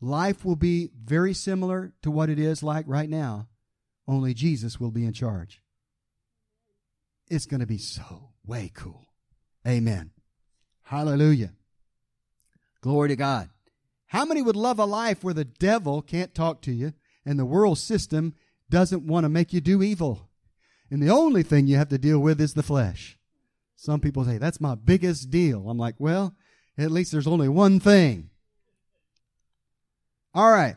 Life 0.00 0.44
will 0.44 0.56
be 0.56 0.90
very 1.02 1.32
similar 1.32 1.94
to 2.02 2.10
what 2.10 2.28
it 2.28 2.38
is 2.38 2.62
like 2.62 2.84
right 2.86 3.08
now, 3.08 3.48
only 4.06 4.34
Jesus 4.34 4.78
will 4.78 4.90
be 4.90 5.06
in 5.06 5.14
charge. 5.14 5.62
It's 7.28 7.46
going 7.46 7.60
to 7.60 7.66
be 7.66 7.78
so 7.78 8.30
way 8.44 8.70
cool. 8.74 9.06
Amen. 9.66 10.10
Hallelujah. 10.82 11.52
Glory 12.82 13.08
to 13.08 13.16
God. 13.16 13.48
How 14.08 14.24
many 14.24 14.42
would 14.42 14.54
love 14.54 14.78
a 14.78 14.84
life 14.84 15.24
where 15.24 15.34
the 15.34 15.44
devil 15.44 16.02
can't 16.02 16.34
talk 16.34 16.62
to 16.62 16.72
you 16.72 16.92
and 17.24 17.38
the 17.38 17.44
world 17.44 17.78
system 17.78 18.34
doesn't 18.70 19.06
want 19.06 19.24
to 19.24 19.28
make 19.28 19.52
you 19.52 19.60
do 19.60 19.82
evil? 19.82 20.28
And 20.90 21.02
the 21.02 21.10
only 21.10 21.42
thing 21.42 21.66
you 21.66 21.76
have 21.76 21.88
to 21.88 21.98
deal 21.98 22.20
with 22.20 22.40
is 22.40 22.54
the 22.54 22.62
flesh. 22.62 23.15
Some 23.76 24.00
people 24.00 24.24
say, 24.24 24.38
that's 24.38 24.60
my 24.60 24.74
biggest 24.74 25.30
deal. 25.30 25.68
I'm 25.68 25.78
like, 25.78 25.96
well, 25.98 26.34
at 26.78 26.90
least 26.90 27.12
there's 27.12 27.26
only 27.26 27.48
one 27.48 27.78
thing. 27.78 28.30
All 30.34 30.50
right. 30.50 30.76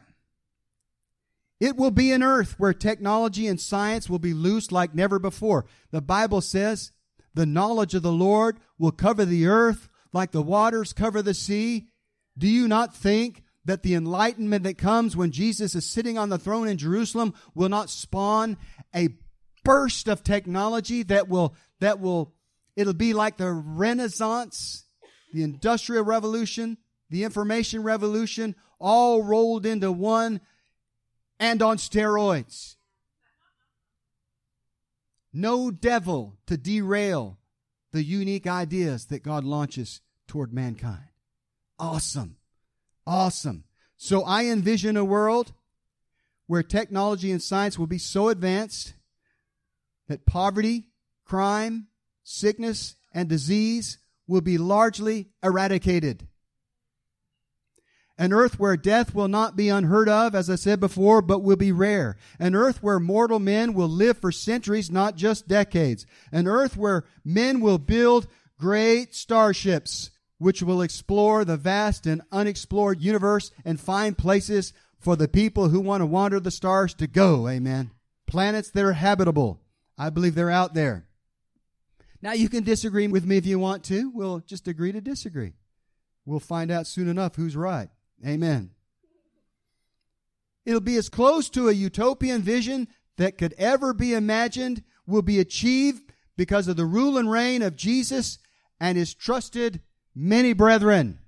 It 1.59 1.75
will 1.75 1.91
be 1.91 2.11
an 2.11 2.23
earth 2.23 2.55
where 2.57 2.73
technology 2.73 3.47
and 3.47 3.59
science 3.59 4.09
will 4.09 4.19
be 4.19 4.33
loose 4.33 4.71
like 4.71 4.95
never 4.95 5.19
before. 5.19 5.65
The 5.91 6.01
Bible 6.01 6.41
says 6.41 6.91
the 7.33 7.45
knowledge 7.45 7.93
of 7.95 8.03
the 8.03 8.11
Lord 8.11 8.59
will 8.77 8.91
cover 8.91 9.25
the 9.25 9.47
earth 9.47 9.89
like 10.13 10.31
the 10.31 10.41
waters 10.41 10.93
cover 10.93 11.21
the 11.21 11.33
sea. 11.33 11.89
Do 12.37 12.47
you 12.47 12.67
not 12.67 12.95
think 12.95 13.43
that 13.65 13.83
the 13.83 13.93
enlightenment 13.93 14.63
that 14.63 14.77
comes 14.77 15.17
when 15.17 15.31
Jesus 15.31 15.75
is 15.75 15.89
sitting 15.89 16.17
on 16.17 16.29
the 16.29 16.39
throne 16.39 16.67
in 16.67 16.77
Jerusalem 16.77 17.33
will 17.53 17.69
not 17.69 17.89
spawn 17.89 18.57
a 18.95 19.09
burst 19.63 20.07
of 20.07 20.23
technology 20.23 21.03
that 21.03 21.27
will 21.27 21.53
that 21.81 21.99
will 21.99 22.33
it'll 22.79 22.93
be 22.93 23.13
like 23.13 23.35
the 23.35 23.51
renaissance, 23.51 24.85
the 25.33 25.43
industrial 25.43 26.05
revolution, 26.05 26.77
the 27.09 27.25
information 27.25 27.83
revolution 27.83 28.55
all 28.79 29.21
rolled 29.21 29.65
into 29.65 29.91
one 29.91 30.39
and 31.41 31.61
on 31.61 31.75
steroids. 31.75 32.77
No 35.33 35.71
devil 35.71 36.37
to 36.47 36.55
derail 36.55 37.37
the 37.91 38.01
unique 38.01 38.47
ideas 38.47 39.07
that 39.07 39.23
God 39.23 39.43
launches 39.43 39.99
toward 40.25 40.53
mankind. 40.53 41.09
Awesome. 41.77 42.37
Awesome. 43.05 43.65
So 43.97 44.23
I 44.23 44.45
envision 44.45 44.95
a 44.95 45.03
world 45.03 45.51
where 46.47 46.63
technology 46.63 47.29
and 47.29 47.43
science 47.43 47.77
will 47.77 47.87
be 47.87 47.97
so 47.97 48.29
advanced 48.29 48.93
that 50.07 50.25
poverty, 50.25 50.87
crime, 51.25 51.88
sickness, 52.29 52.95
and 53.13 53.27
disease 53.27 53.97
will 54.27 54.41
be 54.41 54.57
largely 54.57 55.29
eradicated. 55.43 56.27
An 58.17 58.33
earth 58.33 58.59
where 58.59 58.75
death 58.77 59.15
will 59.15 59.29
not 59.29 59.55
be 59.55 59.69
unheard 59.69 60.09
of, 60.09 60.35
as 60.35 60.49
I 60.49 60.55
said 60.55 60.79
before, 60.79 61.21
but 61.21 61.39
will 61.39 61.55
be 61.55 61.71
rare. 61.71 62.17
An 62.37 62.53
earth 62.53 62.83
where 62.83 62.99
mortal 62.99 63.39
men 63.39 63.73
will 63.73 63.87
live 63.87 64.17
for 64.17 64.31
centuries, 64.31 64.91
not 64.91 65.15
just 65.15 65.47
decades. 65.47 66.05
An 66.31 66.45
earth 66.45 66.75
where 66.75 67.05
men 67.23 67.61
will 67.61 67.77
build 67.77 68.27
great 68.59 69.15
starships, 69.15 70.11
which 70.37 70.61
will 70.61 70.81
explore 70.81 71.45
the 71.45 71.57
vast 71.57 72.05
and 72.05 72.21
unexplored 72.31 73.01
universe 73.01 73.51
and 73.63 73.79
find 73.79 74.17
places 74.17 74.73
for 74.99 75.15
the 75.15 75.29
people 75.29 75.69
who 75.69 75.79
want 75.79 76.01
to 76.01 76.05
wander 76.05 76.41
the 76.41 76.51
stars 76.51 76.93
to 76.95 77.07
go. 77.07 77.47
Amen. 77.47 77.89
Planets 78.27 78.69
that 78.71 78.83
are 78.83 78.93
habitable. 78.93 79.61
I 79.97 80.09
believe 80.09 80.35
they're 80.35 80.51
out 80.51 80.73
there. 80.73 81.08
Now 82.21 82.33
you 82.33 82.49
can 82.49 82.63
disagree 82.63 83.07
with 83.07 83.25
me 83.25 83.37
if 83.37 83.45
you 83.45 83.59
want 83.59 83.83
to. 83.85 84.11
We'll 84.13 84.39
just 84.39 84.67
agree 84.67 84.91
to 84.91 85.01
disagree. 85.01 85.53
We'll 86.25 86.39
find 86.39 86.69
out 86.69 86.87
soon 86.87 87.07
enough 87.07 87.35
who's 87.35 87.55
right. 87.55 87.89
Amen. 88.25 88.71
It'll 90.65 90.81
be 90.81 90.97
as 90.97 91.09
close 91.09 91.49
to 91.51 91.69
a 91.69 91.73
utopian 91.73 92.41
vision 92.41 92.87
that 93.17 93.37
could 93.37 93.53
ever 93.57 93.93
be 93.93 94.13
imagined, 94.13 94.83
will 95.07 95.21
be 95.21 95.39
achieved 95.39 96.11
because 96.37 96.67
of 96.67 96.77
the 96.77 96.85
rule 96.85 97.17
and 97.17 97.31
reign 97.31 97.61
of 97.61 97.75
Jesus 97.75 98.37
and 98.79 98.97
his 98.97 99.13
trusted 99.13 99.81
many 100.13 100.53
brethren. 100.53 101.19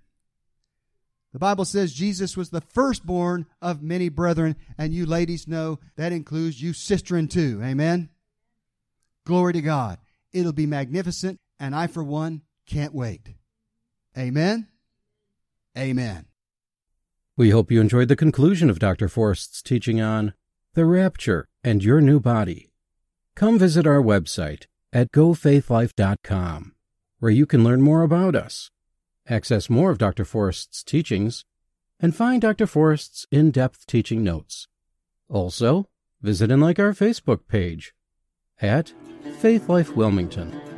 The 1.33 1.39
Bible 1.39 1.65
says 1.65 1.93
Jesus 1.93 2.35
was 2.35 2.49
the 2.49 2.61
firstborn 2.61 3.45
of 3.61 3.81
many 3.81 4.09
brethren, 4.09 4.57
and 4.77 4.93
you 4.93 5.05
ladies 5.05 5.47
know 5.47 5.79
that 5.95 6.11
includes 6.11 6.61
you 6.61 6.73
sister, 6.73 7.15
sistren 7.15 7.29
too. 7.29 7.61
Amen. 7.63 8.09
Glory 9.25 9.53
to 9.53 9.61
God. 9.61 9.97
It'll 10.33 10.53
be 10.53 10.65
magnificent, 10.65 11.39
and 11.59 11.75
I, 11.75 11.87
for 11.87 12.03
one, 12.03 12.41
can't 12.65 12.93
wait. 12.93 13.35
Amen. 14.17 14.67
Amen. 15.77 16.25
We 17.37 17.49
hope 17.49 17.71
you 17.71 17.81
enjoyed 17.81 18.07
the 18.07 18.15
conclusion 18.15 18.69
of 18.69 18.79
Dr. 18.79 19.07
Forrest's 19.07 19.61
teaching 19.61 20.01
on 20.01 20.33
the 20.73 20.85
rapture 20.85 21.47
and 21.63 21.83
your 21.83 22.01
new 22.01 22.19
body. 22.19 22.71
Come 23.35 23.57
visit 23.57 23.87
our 23.87 24.01
website 24.01 24.65
at 24.93 25.11
gofaithlife.com, 25.11 26.73
where 27.19 27.31
you 27.31 27.45
can 27.45 27.63
learn 27.63 27.81
more 27.81 28.03
about 28.03 28.35
us, 28.35 28.69
access 29.27 29.69
more 29.69 29.91
of 29.91 29.97
Dr. 29.97 30.25
Forrest's 30.25 30.83
teachings, 30.83 31.45
and 31.99 32.15
find 32.15 32.41
Dr. 32.41 32.67
Forrest's 32.67 33.25
in 33.31 33.51
depth 33.51 33.85
teaching 33.85 34.23
notes. 34.23 34.67
Also, 35.29 35.87
visit 36.21 36.51
and 36.51 36.61
like 36.61 36.79
our 36.79 36.93
Facebook 36.93 37.47
page 37.47 37.93
at 38.61 38.93
Faith 39.39 39.69
Life 39.69 39.95
Wilmington. 39.95 40.70